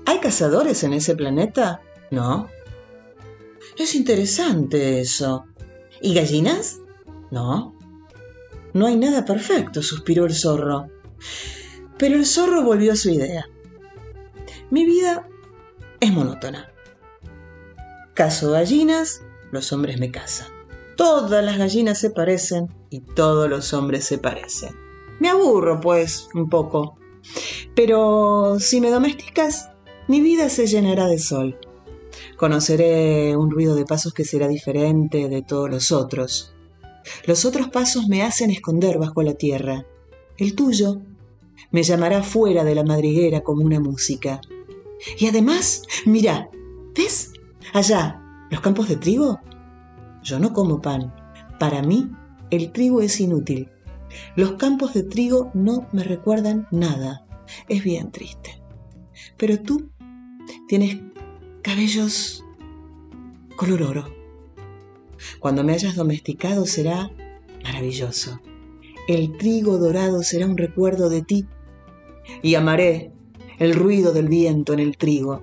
¿Hay 0.07 0.19
cazadores 0.19 0.83
en 0.83 0.93
ese 0.93 1.15
planeta? 1.15 1.81
No. 2.09 2.47
Es 3.77 3.93
interesante 3.93 4.99
eso. 5.01 5.45
¿Y 6.05 6.13
gallinas? 6.13 6.81
No. 7.31 7.73
No 8.73 8.85
hay 8.85 8.95
nada 8.95 9.25
perfecto, 9.25 9.81
suspiró 9.81 10.27
el 10.27 10.35
zorro. 10.35 10.85
Pero 11.97 12.17
el 12.17 12.27
zorro 12.27 12.61
volvió 12.61 12.93
a 12.93 12.95
su 12.95 13.09
idea. 13.09 13.49
Mi 14.69 14.85
vida 14.85 15.27
es 15.99 16.13
monótona. 16.13 16.71
Caso 18.13 18.51
gallinas, 18.51 19.23
los 19.51 19.73
hombres 19.73 19.99
me 19.99 20.11
cazan. 20.11 20.47
Todas 20.95 21.43
las 21.43 21.57
gallinas 21.57 21.97
se 21.97 22.11
parecen 22.11 22.69
y 22.91 22.99
todos 22.99 23.49
los 23.49 23.73
hombres 23.73 24.05
se 24.05 24.19
parecen. 24.19 24.75
Me 25.19 25.29
aburro, 25.29 25.81
pues, 25.81 26.29
un 26.35 26.49
poco. 26.51 26.99
Pero 27.75 28.57
si 28.59 28.79
me 28.79 28.91
domesticas, 28.91 29.71
mi 30.07 30.21
vida 30.21 30.49
se 30.49 30.67
llenará 30.67 31.07
de 31.07 31.17
sol. 31.17 31.57
Conoceré 32.37 33.37
un 33.37 33.49
ruido 33.49 33.75
de 33.75 33.85
pasos 33.85 34.13
que 34.13 34.25
será 34.25 34.47
diferente 34.47 35.29
de 35.29 35.41
todos 35.41 35.69
los 35.69 35.91
otros. 35.91 36.53
Los 37.25 37.45
otros 37.45 37.69
pasos 37.69 38.07
me 38.07 38.23
hacen 38.23 38.51
esconder 38.51 38.97
bajo 38.97 39.23
la 39.23 39.35
tierra. 39.35 39.85
El 40.37 40.55
tuyo 40.55 41.01
me 41.71 41.83
llamará 41.83 42.23
fuera 42.23 42.63
de 42.63 42.75
la 42.75 42.83
madriguera 42.83 43.41
como 43.41 43.63
una 43.63 43.79
música. 43.79 44.41
Y 45.17 45.27
además, 45.27 45.83
mira, 46.05 46.49
¿ves? 46.95 47.31
Allá, 47.73 48.21
los 48.49 48.61
campos 48.61 48.89
de 48.89 48.97
trigo. 48.97 49.39
Yo 50.23 50.39
no 50.39 50.51
como 50.51 50.81
pan. 50.81 51.13
Para 51.59 51.81
mí, 51.83 52.11
el 52.49 52.71
trigo 52.71 53.01
es 53.01 53.19
inútil. 53.19 53.69
Los 54.35 54.53
campos 54.53 54.93
de 54.93 55.03
trigo 55.03 55.51
no 55.53 55.87
me 55.91 56.03
recuerdan 56.03 56.67
nada. 56.71 57.25
Es 57.69 57.83
bien 57.83 58.11
triste. 58.11 58.61
Pero 59.37 59.59
tú 59.61 59.89
tienes 60.67 60.97
cabellos 61.65 62.45
color 63.55 63.81
oro. 63.81 64.05
Cuando 65.39 65.63
me 65.63 65.73
hayas 65.73 65.95
domesticado 65.95 66.67
será 66.67 67.09
maravilloso. 67.63 68.39
El 69.07 69.35
trigo 69.35 69.79
dorado 69.79 70.21
será 70.21 70.45
un 70.45 70.57
recuerdo 70.57 71.09
de 71.09 71.23
ti 71.23 71.47
y 72.43 72.53
amaré 72.53 73.11
el 73.57 73.73
ruido 73.73 74.13
del 74.13 74.27
viento 74.27 74.73
en 74.73 74.79
el 74.79 74.95
trigo. 74.95 75.41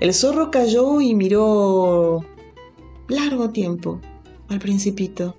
El 0.00 0.12
zorro 0.12 0.50
cayó 0.50 1.00
y 1.00 1.14
miró 1.14 2.24
largo 3.06 3.50
tiempo 3.50 4.00
al 4.48 4.58
principito. 4.58 5.36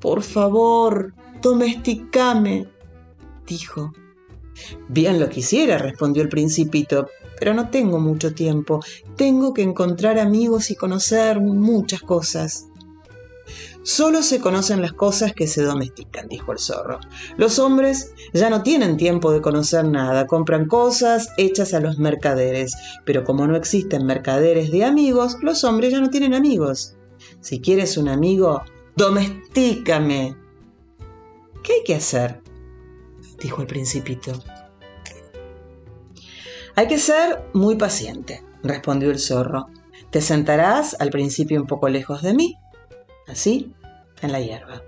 Por 0.00 0.22
favor, 0.22 1.14
domesticame, 1.40 2.66
dijo. 3.46 3.94
Bien 4.88 5.18
lo 5.18 5.30
quisiera, 5.30 5.78
respondió 5.78 6.22
el 6.22 6.28
principito, 6.28 7.08
pero 7.38 7.54
no 7.54 7.70
tengo 7.70 7.98
mucho 7.98 8.34
tiempo. 8.34 8.80
Tengo 9.16 9.54
que 9.54 9.62
encontrar 9.62 10.18
amigos 10.18 10.70
y 10.70 10.76
conocer 10.76 11.40
muchas 11.40 12.00
cosas. 12.00 12.68
Solo 13.82 14.22
se 14.22 14.40
conocen 14.40 14.82
las 14.82 14.92
cosas 14.92 15.32
que 15.32 15.46
se 15.46 15.62
domestican, 15.62 16.28
dijo 16.28 16.52
el 16.52 16.58
zorro. 16.58 17.00
Los 17.38 17.58
hombres 17.58 18.12
ya 18.34 18.50
no 18.50 18.62
tienen 18.62 18.98
tiempo 18.98 19.32
de 19.32 19.40
conocer 19.40 19.86
nada, 19.86 20.26
compran 20.26 20.66
cosas 20.66 21.30
hechas 21.38 21.72
a 21.72 21.80
los 21.80 21.98
mercaderes, 21.98 22.76
pero 23.06 23.24
como 23.24 23.46
no 23.46 23.56
existen 23.56 24.04
mercaderes 24.04 24.70
de 24.70 24.84
amigos, 24.84 25.38
los 25.40 25.64
hombres 25.64 25.92
ya 25.92 26.00
no 26.00 26.10
tienen 26.10 26.34
amigos. 26.34 26.96
Si 27.40 27.60
quieres 27.60 27.96
un 27.96 28.08
amigo, 28.08 28.62
domestícame. 28.94 30.36
¿Qué 31.62 31.72
hay 31.72 31.84
que 31.84 31.94
hacer? 31.94 32.42
dijo 33.40 33.62
el 33.62 33.68
principito. 33.68 34.32
Hay 36.78 36.86
que 36.86 36.98
ser 36.98 37.42
muy 37.54 37.74
paciente, 37.74 38.40
respondió 38.62 39.10
el 39.10 39.18
zorro. 39.18 39.66
Te 40.10 40.20
sentarás 40.20 40.94
al 41.00 41.10
principio 41.10 41.60
un 41.60 41.66
poco 41.66 41.88
lejos 41.88 42.22
de 42.22 42.34
mí, 42.34 42.56
así, 43.26 43.74
en 44.22 44.30
la 44.30 44.40
hierba. 44.40 44.84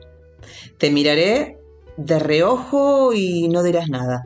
Te 0.78 0.92
miraré 0.92 1.58
de 1.96 2.20
reojo 2.20 3.12
y 3.12 3.48
no 3.48 3.64
dirás 3.64 3.88
nada. 3.88 4.24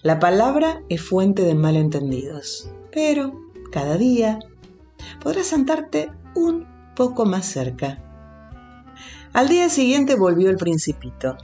La 0.00 0.18
palabra 0.20 0.80
es 0.88 1.02
fuente 1.02 1.42
de 1.42 1.54
malentendidos, 1.54 2.70
pero 2.90 3.38
cada 3.70 3.98
día 3.98 4.38
podrás 5.22 5.48
sentarte 5.48 6.10
un 6.34 6.66
poco 6.96 7.26
más 7.26 7.44
cerca. 7.44 8.02
Al 9.34 9.50
día 9.50 9.68
siguiente 9.68 10.14
volvió 10.14 10.48
el 10.48 10.56
principito. 10.56 11.36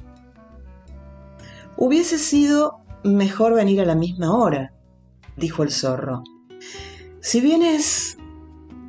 Hubiese 1.77 2.17
sido 2.17 2.79
mejor 3.05 3.53
venir 3.53 3.83
a 3.83 3.85
la 3.85 3.97
misma 3.97 4.35
hora, 4.35 4.73
dijo 5.37 5.63
el 5.63 5.71
zorro. 5.71 6.25
Si 7.21 7.41
vienes, 7.41 8.19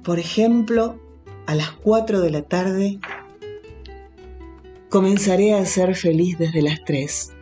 por 0.03 0.19
ejemplo, 0.19 0.99
a 1.45 1.55
las 1.55 1.71
cuatro 1.71 2.19
de 2.19 2.29
la 2.29 2.43
tarde, 2.43 2.99
comenzaré 4.89 5.53
a 5.53 5.65
ser 5.65 5.95
feliz 5.95 6.37
desde 6.37 6.61
las 6.61 6.83
tres. 6.85 7.33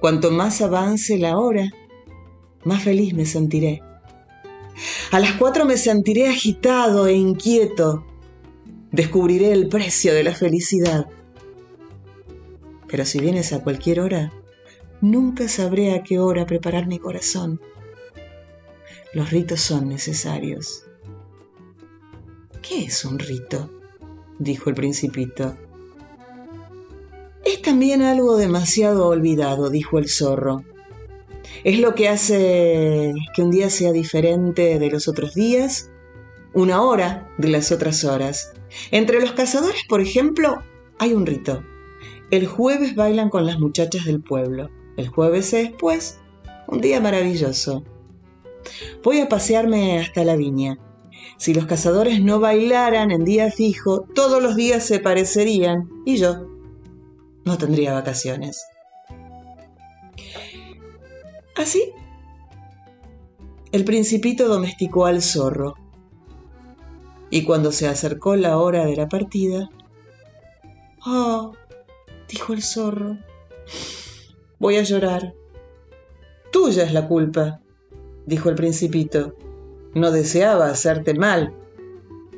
Cuanto 0.00 0.30
más 0.30 0.60
avance 0.60 1.18
la 1.18 1.36
hora, 1.38 1.72
más 2.64 2.82
feliz 2.82 3.14
me 3.14 3.26
sentiré. 3.26 3.82
A 5.10 5.20
las 5.20 5.32
cuatro 5.32 5.64
me 5.64 5.76
sentiré 5.76 6.28
agitado 6.28 7.06
e 7.06 7.14
inquieto. 7.14 8.06
Descubriré 8.92 9.52
el 9.52 9.68
precio 9.68 10.14
de 10.14 10.24
la 10.24 10.34
felicidad. 10.34 11.06
Pero 12.88 13.04
si 13.04 13.20
vienes 13.20 13.52
a 13.52 13.62
cualquier 13.62 14.00
hora, 14.00 14.32
nunca 15.00 15.48
sabré 15.48 15.94
a 15.94 16.02
qué 16.02 16.18
hora 16.18 16.46
preparar 16.46 16.86
mi 16.86 16.98
corazón. 16.98 17.60
Los 19.12 19.30
ritos 19.30 19.60
son 19.60 19.88
necesarios. 19.88 20.84
¿Qué 22.62 22.84
es 22.84 23.04
un 23.04 23.18
rito? 23.18 23.70
dijo 24.38 24.70
el 24.70 24.76
principito. 24.76 25.56
Es 27.44 27.62
también 27.62 28.02
algo 28.02 28.36
demasiado 28.36 29.08
olvidado, 29.08 29.70
dijo 29.70 29.98
el 29.98 30.08
zorro. 30.08 30.64
Es 31.64 31.80
lo 31.80 31.94
que 31.94 32.08
hace 32.08 33.12
que 33.34 33.42
un 33.42 33.50
día 33.50 33.70
sea 33.70 33.92
diferente 33.92 34.78
de 34.78 34.90
los 34.90 35.08
otros 35.08 35.34
días, 35.34 35.90
una 36.54 36.82
hora 36.82 37.28
de 37.38 37.48
las 37.48 37.72
otras 37.72 38.04
horas. 38.04 38.52
Entre 38.90 39.20
los 39.20 39.32
cazadores, 39.32 39.82
por 39.88 40.00
ejemplo, 40.00 40.62
hay 40.98 41.12
un 41.12 41.26
rito. 41.26 41.62
El 42.30 42.46
jueves 42.46 42.94
bailan 42.94 43.30
con 43.30 43.46
las 43.46 43.58
muchachas 43.58 44.04
del 44.04 44.22
pueblo. 44.22 44.70
El 45.00 45.08
jueves 45.08 45.54
es, 45.54 45.72
pues, 45.72 46.20
un 46.66 46.82
día 46.82 47.00
maravilloso. 47.00 47.82
Voy 49.02 49.20
a 49.20 49.30
pasearme 49.30 49.98
hasta 49.98 50.24
la 50.24 50.36
viña. 50.36 50.78
Si 51.38 51.54
los 51.54 51.64
cazadores 51.64 52.22
no 52.22 52.38
bailaran 52.38 53.10
en 53.10 53.24
día 53.24 53.50
fijo, 53.50 54.02
todos 54.14 54.42
los 54.42 54.56
días 54.56 54.84
se 54.84 54.98
parecerían 54.98 55.88
y 56.04 56.18
yo 56.18 56.46
no 57.46 57.56
tendría 57.56 57.94
vacaciones. 57.94 58.62
Así, 61.56 61.94
el 63.72 63.86
principito 63.86 64.48
domesticó 64.48 65.06
al 65.06 65.22
zorro. 65.22 65.76
Y 67.30 67.44
cuando 67.44 67.72
se 67.72 67.88
acercó 67.88 68.36
la 68.36 68.58
hora 68.58 68.84
de 68.84 68.96
la 68.96 69.08
partida, 69.08 69.70
oh, 71.06 71.54
dijo 72.28 72.52
el 72.52 72.62
zorro, 72.62 73.16
voy 74.60 74.76
a 74.76 74.82
llorar. 74.82 75.34
Tuya 76.52 76.84
es 76.84 76.92
la 76.92 77.08
culpa, 77.08 77.60
dijo 78.26 78.50
el 78.50 78.54
principito. 78.54 79.34
No 79.94 80.12
deseaba 80.12 80.68
hacerte 80.68 81.14
mal, 81.14 81.52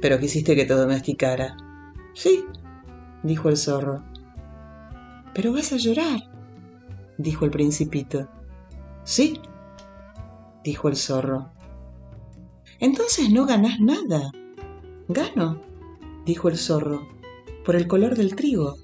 pero 0.00 0.18
quisiste 0.18 0.56
que 0.56 0.64
te 0.64 0.72
domesticara. 0.72 1.56
Sí, 2.14 2.44
dijo 3.22 3.50
el 3.50 3.58
zorro. 3.58 4.02
Pero 5.34 5.52
vas 5.52 5.72
a 5.72 5.76
llorar, 5.76 6.20
dijo 7.18 7.44
el 7.44 7.50
principito. 7.50 8.28
Sí, 9.04 9.40
dijo 10.62 10.88
el 10.88 10.96
zorro. 10.96 11.50
Entonces 12.78 13.30
no 13.30 13.46
ganás 13.46 13.80
nada. 13.80 14.30
Gano, 15.08 15.60
dijo 16.24 16.48
el 16.48 16.56
zorro, 16.56 17.08
por 17.64 17.74
el 17.74 17.88
color 17.88 18.16
del 18.16 18.36
trigo. 18.36 18.76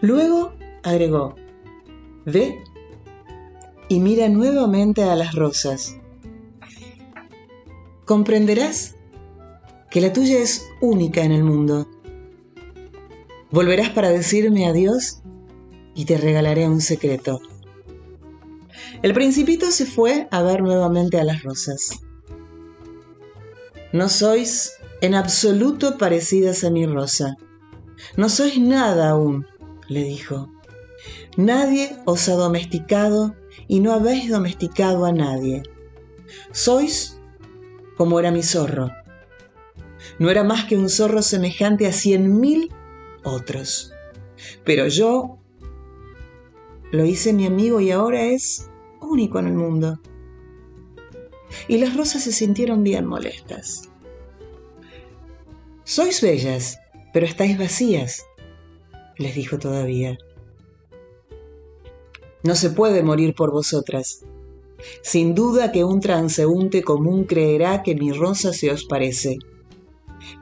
Luego 0.00 0.52
agregó, 0.82 1.34
ve 2.24 2.62
y 3.88 4.00
mira 4.00 4.28
nuevamente 4.28 5.02
a 5.04 5.16
las 5.16 5.34
rosas. 5.34 5.96
Comprenderás 8.04 8.96
que 9.90 10.00
la 10.00 10.12
tuya 10.12 10.38
es 10.38 10.66
única 10.80 11.22
en 11.22 11.32
el 11.32 11.44
mundo. 11.44 11.88
Volverás 13.50 13.90
para 13.90 14.08
decirme 14.08 14.66
adiós 14.66 15.22
y 15.94 16.06
te 16.06 16.16
regalaré 16.16 16.66
un 16.68 16.80
secreto. 16.80 17.40
El 19.02 19.12
principito 19.14 19.70
se 19.70 19.84
fue 19.84 20.28
a 20.30 20.42
ver 20.42 20.62
nuevamente 20.62 21.20
a 21.20 21.24
las 21.24 21.42
rosas. 21.42 22.00
No 23.92 24.08
sois 24.08 24.72
en 25.02 25.14
absoluto 25.14 25.98
parecidas 25.98 26.64
a 26.64 26.70
mi 26.70 26.86
rosa. 26.86 27.36
No 28.16 28.28
sois 28.28 28.58
nada 28.58 29.10
aún, 29.10 29.46
le 29.88 30.04
dijo. 30.04 30.50
Nadie 31.36 31.96
os 32.04 32.28
ha 32.28 32.34
domesticado 32.34 33.34
y 33.66 33.80
no 33.80 33.92
habéis 33.92 34.30
domesticado 34.30 35.06
a 35.06 35.12
nadie. 35.12 35.62
Sois 36.50 37.18
como 37.96 38.20
era 38.20 38.30
mi 38.30 38.42
zorro. 38.42 38.90
No 40.18 40.30
era 40.30 40.44
más 40.44 40.66
que 40.66 40.76
un 40.76 40.88
zorro 40.88 41.22
semejante 41.22 41.86
a 41.86 41.92
cien 41.92 42.38
mil 42.38 42.70
otros. 43.24 43.92
Pero 44.64 44.88
yo 44.88 45.38
lo 46.90 47.04
hice 47.06 47.32
mi 47.32 47.46
amigo 47.46 47.80
y 47.80 47.90
ahora 47.90 48.22
es 48.24 48.68
único 49.00 49.38
en 49.38 49.46
el 49.46 49.54
mundo. 49.54 50.00
Y 51.66 51.78
las 51.78 51.96
rosas 51.96 52.24
se 52.24 52.32
sintieron 52.32 52.82
bien 52.82 53.06
molestas. 53.06 53.88
Sois 55.84 56.20
bellas, 56.20 56.78
pero 57.12 57.24
estáis 57.26 57.58
vacías, 57.58 58.26
les 59.16 59.34
dijo 59.34 59.58
todavía. 59.58 60.18
No 62.44 62.56
se 62.56 62.70
puede 62.70 63.02
morir 63.02 63.34
por 63.34 63.52
vosotras. 63.52 64.24
Sin 65.02 65.34
duda 65.34 65.70
que 65.70 65.84
un 65.84 66.00
transeúnte 66.00 66.82
común 66.82 67.24
creerá 67.24 67.82
que 67.82 67.94
mi 67.94 68.12
rosa 68.12 68.52
se 68.52 68.70
os 68.70 68.84
parece. 68.84 69.38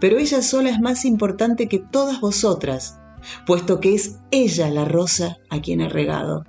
Pero 0.01 0.19
ella 0.19 0.41
sola 0.41 0.71
es 0.71 0.81
más 0.81 1.05
importante 1.05 1.69
que 1.69 1.79
todas 1.79 2.21
vosotras, 2.21 2.99
puesto 3.47 3.81
que 3.81 3.95
es 3.95 4.19
ella 4.31 4.71
la 4.71 4.87
rosa 4.87 5.37
a 5.51 5.61
quien 5.61 5.83
he 5.83 5.89
regado. 5.91 6.45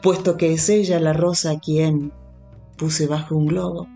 Puesto 0.00 0.36
que 0.36 0.52
es 0.52 0.68
ella 0.68 1.00
la 1.00 1.12
rosa 1.12 1.50
a 1.52 1.58
quien 1.58 2.12
puse 2.76 3.08
bajo 3.08 3.34
un 3.34 3.46
globo. 3.46 3.88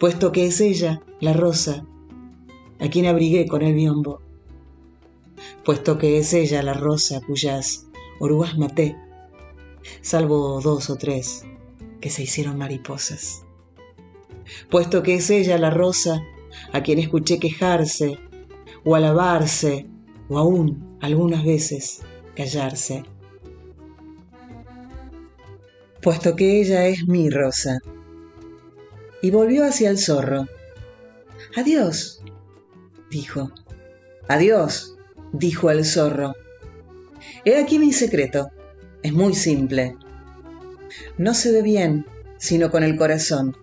Puesto 0.00 0.32
que 0.32 0.46
es 0.46 0.60
ella 0.60 1.02
la 1.20 1.34
rosa 1.34 1.84
a 2.80 2.88
quien 2.88 3.06
abrigué 3.06 3.46
con 3.46 3.62
el 3.62 3.74
biombo. 3.74 4.20
Puesto 5.64 5.98
que 5.98 6.18
es 6.18 6.32
ella 6.32 6.62
la 6.64 6.74
rosa 6.74 7.20
cuyas 7.24 7.86
orugas 8.18 8.58
maté 8.58 8.96
salvo 10.00 10.60
dos 10.60 10.90
o 10.90 10.96
tres 10.96 11.44
que 12.00 12.10
se 12.10 12.22
hicieron 12.22 12.58
mariposas. 12.58 13.44
Puesto 14.68 15.02
que 15.02 15.14
es 15.14 15.30
ella 15.30 15.58
la 15.58 15.70
rosa 15.70 16.22
a 16.72 16.82
quien 16.82 16.98
escuché 16.98 17.38
quejarse, 17.38 18.18
o 18.84 18.94
alabarse, 18.94 19.86
o 20.28 20.38
aún 20.38 20.98
algunas 21.00 21.44
veces 21.44 22.00
callarse. 22.34 23.04
Puesto 26.02 26.34
que 26.34 26.60
ella 26.60 26.86
es 26.86 27.06
mi 27.06 27.28
rosa. 27.28 27.78
Y 29.22 29.30
volvió 29.30 29.66
hacia 29.66 29.90
el 29.90 29.98
zorro. 29.98 30.46
Adiós, 31.56 32.22
dijo. 33.10 33.52
Adiós, 34.28 34.96
dijo 35.32 35.70
el 35.70 35.84
zorro. 35.84 36.34
He 37.44 37.58
aquí 37.58 37.78
mi 37.78 37.92
secreto. 37.92 38.50
Es 39.02 39.12
muy 39.12 39.34
simple. 39.34 39.96
No 41.16 41.34
se 41.34 41.52
ve 41.52 41.62
bien, 41.62 42.06
sino 42.38 42.70
con 42.70 42.82
el 42.82 42.96
corazón. 42.96 43.56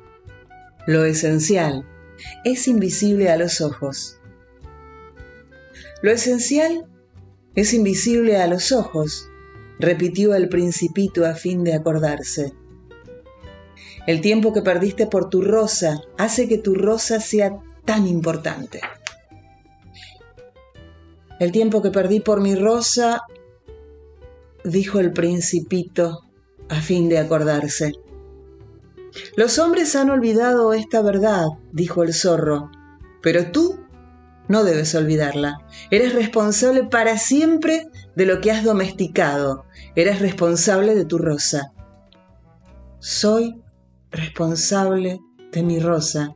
Lo 0.88 1.06
esencial 1.06 1.86
es 2.44 2.68
invisible 2.68 3.30
a 3.30 3.38
los 3.38 3.62
ojos. 3.62 4.20
Lo 6.02 6.12
esencial 6.12 6.88
es 7.56 7.74
invisible 7.74 8.38
a 8.38 8.48
los 8.48 8.72
ojos, 8.72 9.30
repitió 9.80 10.36
el 10.36 10.48
principito 10.48 11.26
a 11.26 11.34
fin 11.34 11.64
de 11.64 11.74
acordarse. 11.74 12.54
El 14.06 14.22
tiempo 14.22 14.54
que 14.54 14.62
perdiste 14.62 15.08
por 15.08 15.30
tu 15.30 15.42
rosa 15.42 16.02
hace 16.18 16.48
que 16.48 16.58
tu 16.58 16.76
rosa 16.76 17.20
sea 17.20 17.60
tan 17.84 18.08
importante. 18.08 18.80
El 21.40 21.52
tiempo 21.52 21.82
que 21.82 21.92
perdí 21.92 22.20
por 22.20 22.42
mi 22.42 22.56
rosa 22.56 23.22
dijo 24.72 25.00
el 25.00 25.14
principito 25.14 26.24
a 26.70 26.82
fin 26.82 27.10
de 27.10 27.20
acordarse. 27.20 27.94
Los 29.36 29.58
hombres 29.60 29.96
han 29.96 30.10
olvidado 30.10 30.74
esta 30.74 31.02
verdad, 31.02 31.48
dijo 31.72 32.04
el 32.04 32.14
zorro, 32.14 32.70
pero 33.22 33.52
tú 33.52 33.80
no 34.48 34.64
debes 34.64 34.94
olvidarla. 34.96 35.60
Eres 35.92 36.14
responsable 36.14 36.84
para 36.84 37.18
siempre 37.18 37.88
de 38.16 38.26
lo 38.26 38.42
que 38.42 38.52
has 38.52 38.64
domesticado. 38.64 39.66
Eres 39.96 40.20
responsable 40.20 40.96
de 40.96 41.06
tu 41.06 41.18
rosa. 41.18 41.74
Soy 43.00 43.62
responsable 44.12 45.20
de 45.52 45.64
mi 45.64 45.80
rosa, 45.80 46.36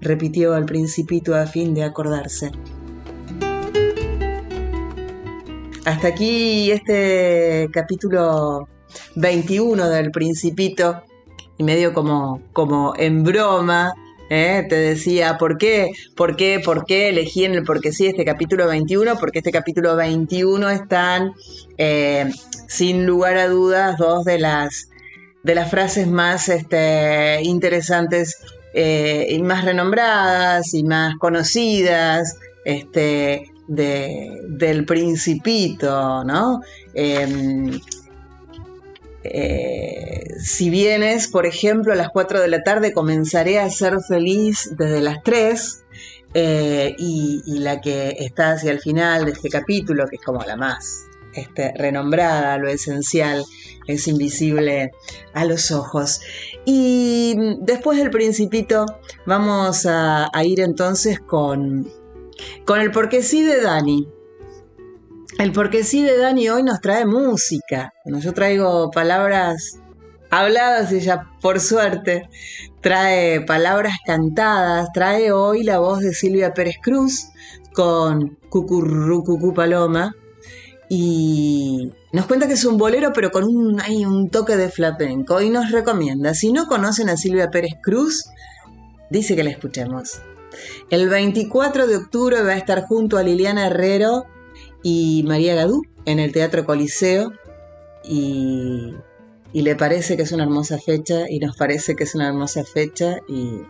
repitió 0.00 0.54
al 0.54 0.64
principito 0.64 1.34
a 1.34 1.46
fin 1.46 1.74
de 1.74 1.84
acordarse. 1.84 2.50
Hasta 5.84 6.08
aquí 6.08 6.70
este 6.70 7.68
capítulo 7.72 8.68
21 9.16 9.88
del 9.88 10.12
Principito, 10.12 11.02
y 11.58 11.64
medio 11.64 11.92
como, 11.92 12.40
como 12.52 12.94
en 12.96 13.24
broma, 13.24 13.92
¿eh? 14.30 14.64
te 14.68 14.76
decía, 14.76 15.38
¿por 15.38 15.58
qué? 15.58 15.90
¿Por 16.14 16.36
qué? 16.36 16.60
¿Por 16.64 16.84
qué 16.86 17.08
elegí 17.08 17.44
en 17.44 17.54
el 17.54 17.64
porque 17.64 17.92
sí 17.92 18.06
este 18.06 18.24
capítulo 18.24 18.68
21? 18.68 19.16
Porque 19.18 19.40
este 19.40 19.50
capítulo 19.50 19.96
21 19.96 20.70
están, 20.70 21.32
eh, 21.78 22.30
sin 22.68 23.04
lugar 23.04 23.36
a 23.38 23.48
dudas, 23.48 23.98
dos 23.98 24.24
de 24.24 24.38
las, 24.38 24.88
de 25.42 25.54
las 25.56 25.68
frases 25.68 26.06
más 26.06 26.48
este, 26.48 27.42
interesantes 27.42 28.36
eh, 28.72 29.26
y 29.30 29.42
más 29.42 29.64
renombradas 29.64 30.74
y 30.74 30.84
más 30.84 31.16
conocidas 31.16 32.36
este, 32.64 33.51
del 33.68 34.84
principito, 34.84 36.24
¿no? 36.24 36.60
Em, 36.94 37.80
eh, 39.24 40.24
si 40.40 40.70
vienes, 40.70 41.28
por 41.28 41.46
ejemplo, 41.46 41.92
a 41.92 41.96
las 41.96 42.08
4 42.10 42.40
de 42.40 42.48
la 42.48 42.62
tarde, 42.62 42.92
comenzaré 42.92 43.58
a 43.60 43.70
ser 43.70 43.98
feliz 44.06 44.70
desde 44.76 45.00
las 45.00 45.22
3. 45.22 45.78
Eh, 46.34 46.94
y, 46.98 47.58
la 47.58 47.82
que 47.82 48.16
está 48.18 48.52
hacia 48.52 48.72
el 48.72 48.80
final 48.80 49.26
de 49.26 49.32
este 49.32 49.50
capítulo, 49.50 50.06
que 50.08 50.16
es 50.16 50.22
como 50.22 50.42
la 50.42 50.56
más 50.56 51.04
este, 51.34 51.74
renombrada, 51.76 52.56
lo 52.56 52.68
esencial, 52.68 53.44
es 53.86 54.08
invisible 54.08 54.92
a 55.34 55.44
los 55.44 55.70
ojos. 55.70 56.22
Y 56.64 57.36
después 57.60 57.98
del 57.98 58.08
principito 58.08 58.86
vamos 59.26 59.84
a 59.86 60.30
ir 60.42 60.60
entonces 60.60 61.20
con 61.20 61.86
con 62.66 62.80
el 62.80 62.90
porque 62.90 63.22
sí 63.22 63.42
de 63.42 63.60
Dani. 63.60 64.08
El 65.38 65.52
porque 65.52 65.82
sí 65.84 66.02
de 66.02 66.18
Dani 66.18 66.48
hoy 66.50 66.62
nos 66.62 66.80
trae 66.80 67.06
música. 67.06 67.92
yo 68.04 68.32
traigo 68.32 68.90
palabras 68.90 69.78
habladas, 70.30 70.92
ella 70.92 71.28
por 71.40 71.60
suerte 71.60 72.28
trae 72.80 73.42
palabras 73.42 73.94
cantadas, 74.04 74.88
trae 74.94 75.30
hoy 75.30 75.62
la 75.62 75.78
voz 75.78 76.00
de 76.00 76.14
Silvia 76.14 76.54
Pérez 76.54 76.76
Cruz 76.82 77.28
con 77.74 78.38
Cucurrucucú 78.48 79.52
Paloma 79.52 80.14
y 80.88 81.92
nos 82.12 82.26
cuenta 82.26 82.46
que 82.46 82.54
es 82.54 82.64
un 82.64 82.76
bolero 82.76 83.12
pero 83.14 83.30
con 83.30 83.44
un, 83.44 83.80
hay 83.80 84.04
un 84.04 84.30
toque 84.30 84.56
de 84.56 84.68
flamenco 84.68 85.40
y 85.40 85.50
nos 85.50 85.70
recomienda, 85.70 86.34
si 86.34 86.52
no 86.52 86.66
conocen 86.66 87.08
a 87.08 87.16
Silvia 87.16 87.50
Pérez 87.50 87.74
Cruz, 87.82 88.24
dice 89.10 89.36
que 89.36 89.44
la 89.44 89.50
escuchemos. 89.50 90.20
El 90.90 91.08
24 91.08 91.86
de 91.86 91.96
octubre 91.96 92.42
va 92.42 92.52
a 92.52 92.56
estar 92.56 92.82
junto 92.82 93.18
a 93.18 93.22
Liliana 93.22 93.66
Herrero 93.66 94.24
y 94.82 95.24
María 95.26 95.54
Gadú 95.54 95.82
en 96.04 96.18
el 96.18 96.32
Teatro 96.32 96.64
Coliseo. 96.64 97.32
Y 98.04 98.94
y 99.52 99.62
le 99.62 99.76
parece 99.76 100.16
que 100.16 100.22
es 100.22 100.32
una 100.32 100.44
hermosa 100.44 100.78
fecha 100.78 101.28
y 101.28 101.38
nos 101.38 101.56
parece 101.56 101.94
que 101.94 102.04
es 102.04 102.14
una 102.14 102.28
hermosa 102.28 102.64
fecha 102.64 103.18
y 103.28 103.60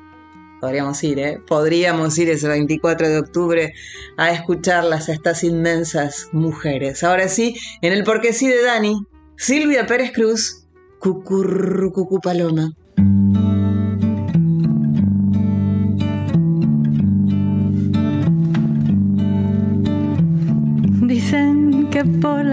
podríamos 0.60 1.02
ir, 1.02 1.18
¿eh? 1.18 1.40
Podríamos 1.46 2.16
ir 2.18 2.30
ese 2.30 2.46
24 2.46 3.08
de 3.08 3.18
octubre 3.18 3.74
a 4.16 4.30
escucharlas 4.30 5.08
a 5.08 5.12
estas 5.12 5.42
inmensas 5.42 6.28
mujeres. 6.32 7.02
Ahora 7.02 7.28
sí, 7.28 7.56
en 7.80 7.92
el 7.92 8.04
porque 8.04 8.32
sí 8.32 8.46
de 8.46 8.62
Dani, 8.62 8.94
Silvia 9.36 9.86
Pérez 9.86 10.12
Cruz, 10.12 10.68
Cucurrucucu 11.00 12.20
Paloma. 12.20 12.76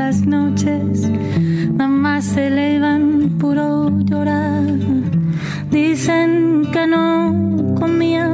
Las 0.10 0.26
noches 0.26 1.08
mamá 1.78 2.20
se 2.20 2.50
le 2.50 2.78
iban 2.78 3.38
puro 3.38 3.92
llorar. 4.10 4.66
Dicen 5.70 6.66
que 6.74 6.88
no 6.88 7.76
comía, 7.80 8.28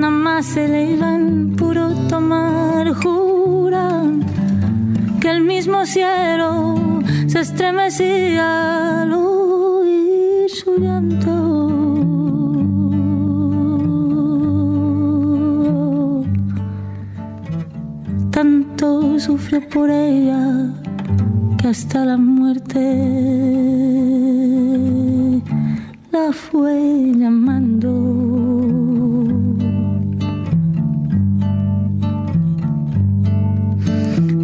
nada 0.00 0.10
más 0.26 0.46
se 0.46 0.68
le 0.68 0.92
iban 0.92 1.56
puro 1.56 1.88
tomar. 2.08 2.84
Juran 3.02 4.24
que 5.20 5.30
el 5.30 5.40
mismo 5.40 5.84
cielo 5.84 6.76
se 7.26 7.40
estremecía 7.40 9.04
Sufrió 19.26 19.60
por 19.68 19.90
ella 19.90 20.70
que 21.58 21.66
hasta 21.66 22.04
la 22.04 22.16
muerte 22.16 22.78
la 26.12 26.32
fue 26.32 27.12
llamando. 27.12 27.90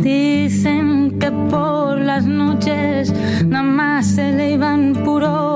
Dicen 0.03 1.17
que 1.21 1.31
por 1.31 2.01
las 2.01 2.27
noches 2.27 3.15
nada 3.47 3.63
más 3.63 4.05
se 4.05 4.33
le 4.33 4.55
iban 4.55 4.95
puro 5.05 5.52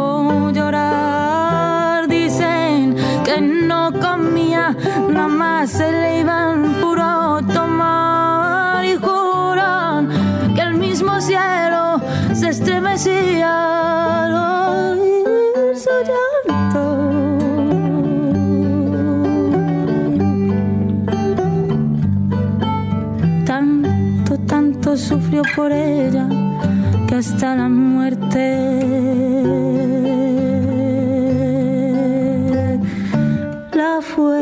por 25.54 25.72
ella 25.72 26.28
que 27.08 27.14
hasta 27.14 27.56
la 27.56 27.68
muerte 27.68 28.46
la 33.72 34.00
fue. 34.00 34.36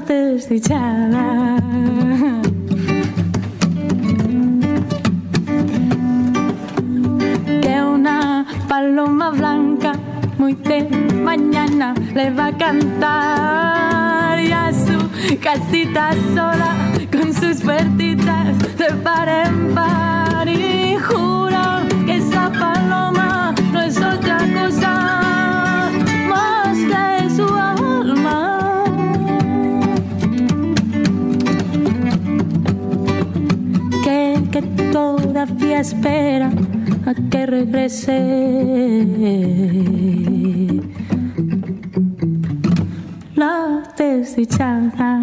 Desdichada. 0.00 1.56
que 7.62 7.82
una 7.82 8.44
paloma 8.68 9.30
blanca 9.30 9.92
muy 10.36 10.54
de 10.54 10.88
mañana 11.22 11.94
le 12.12 12.30
va 12.30 12.46
a 12.46 12.56
cantar 12.56 14.40
y 14.40 14.50
a 14.50 14.72
su 14.72 15.38
casita 15.38 16.10
sola 16.34 16.74
con 17.12 17.32
sus 17.32 17.62
puertitas 17.62 18.76
de 18.76 18.92
par 19.04 19.28
en 19.28 19.74
par 19.76 20.13
todavía 35.46 35.80
espera 35.80 36.50
a 37.06 37.14
que 37.30 37.46
regrese. 37.46 38.18
La 43.34 43.82
desdichada. 43.96 45.20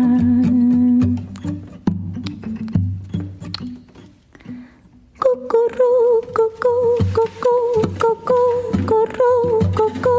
Cucurú, 5.22 5.94
cucú, 6.38 6.76
cucú, 7.16 7.56
cucú, 8.02 8.42
curú, 8.90 9.34
cucú, 9.78 10.18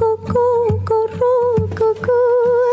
cucú, 0.00 0.44
curú, 0.88 1.68
cucú. 1.78 2.63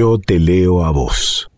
Yo 0.00 0.16
te 0.18 0.38
leo 0.38 0.82
a 0.82 0.90
vos. 0.92 1.49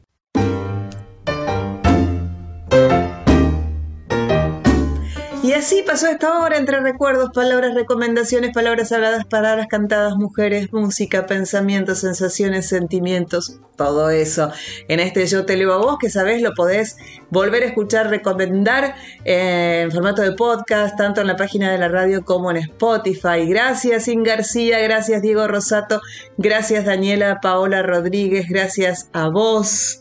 Pasó 5.92 6.06
esta 6.06 6.40
hora 6.40 6.56
entre 6.56 6.80
recuerdos, 6.80 7.32
palabras, 7.34 7.74
recomendaciones, 7.74 8.54
palabras 8.54 8.90
habladas, 8.92 9.26
palabras 9.26 9.66
cantadas, 9.68 10.16
mujeres, 10.16 10.72
música, 10.72 11.26
pensamientos, 11.26 11.98
sensaciones, 11.98 12.66
sentimientos, 12.66 13.60
todo 13.76 14.08
eso. 14.08 14.50
En 14.88 15.00
este 15.00 15.26
Yo 15.26 15.44
te 15.44 15.54
leo 15.54 15.74
a 15.74 15.76
vos, 15.76 15.98
que 16.00 16.08
sabés, 16.08 16.40
lo 16.40 16.54
podés 16.54 16.96
volver 17.28 17.62
a 17.62 17.66
escuchar, 17.66 18.08
recomendar 18.08 18.94
eh, 19.26 19.82
en 19.82 19.92
formato 19.92 20.22
de 20.22 20.32
podcast, 20.32 20.96
tanto 20.96 21.20
en 21.20 21.26
la 21.26 21.36
página 21.36 21.70
de 21.70 21.76
la 21.76 21.88
radio 21.88 22.24
como 22.24 22.50
en 22.50 22.56
Spotify. 22.56 23.46
Gracias, 23.46 24.08
In 24.08 24.22
García, 24.22 24.80
gracias, 24.80 25.20
Diego 25.20 25.46
Rosato, 25.46 26.00
gracias, 26.38 26.86
Daniela 26.86 27.40
Paola 27.42 27.82
Rodríguez, 27.82 28.46
gracias 28.48 29.10
a 29.12 29.28
vos 29.28 30.00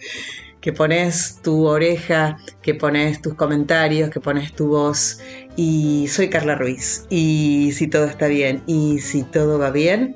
que 0.62 0.72
pones 0.72 1.40
tu 1.42 1.66
oreja, 1.66 2.38
que 2.62 2.76
pones 2.76 3.22
tus 3.22 3.34
comentarios, 3.34 4.10
que 4.10 4.20
pones 4.20 4.54
tu 4.54 4.68
voz. 4.68 5.20
Y 5.56 6.08
soy 6.08 6.30
Carla 6.30 6.56
Ruiz. 6.56 7.06
Y 7.10 7.72
si 7.74 7.88
todo 7.88 8.06
está 8.06 8.28
bien 8.28 8.64
y 8.68 9.00
si 9.00 9.24
todo 9.24 9.60
va 9.60 9.72
bien, 9.72 10.16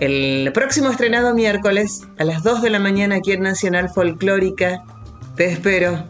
el 0.00 0.50
próximo 0.52 0.90
estrenado 0.90 1.34
miércoles 1.34 2.02
a 2.18 2.24
las 2.24 2.42
2 2.42 2.62
de 2.62 2.70
la 2.70 2.78
mañana 2.78 3.16
aquí 3.16 3.32
en 3.32 3.42
Nacional 3.42 3.90
Folclórica, 3.90 4.82
te 5.36 5.46
espero, 5.46 6.04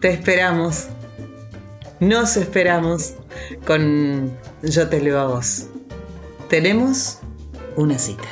te 0.00 0.10
esperamos, 0.10 0.88
nos 1.98 2.36
esperamos 2.36 3.14
con 3.66 4.36
Yo 4.62 4.88
te 4.88 5.00
leo 5.00 5.18
a 5.18 5.26
vos. 5.26 5.66
Tenemos 6.48 7.18
una 7.76 7.98
cita. 7.98 8.28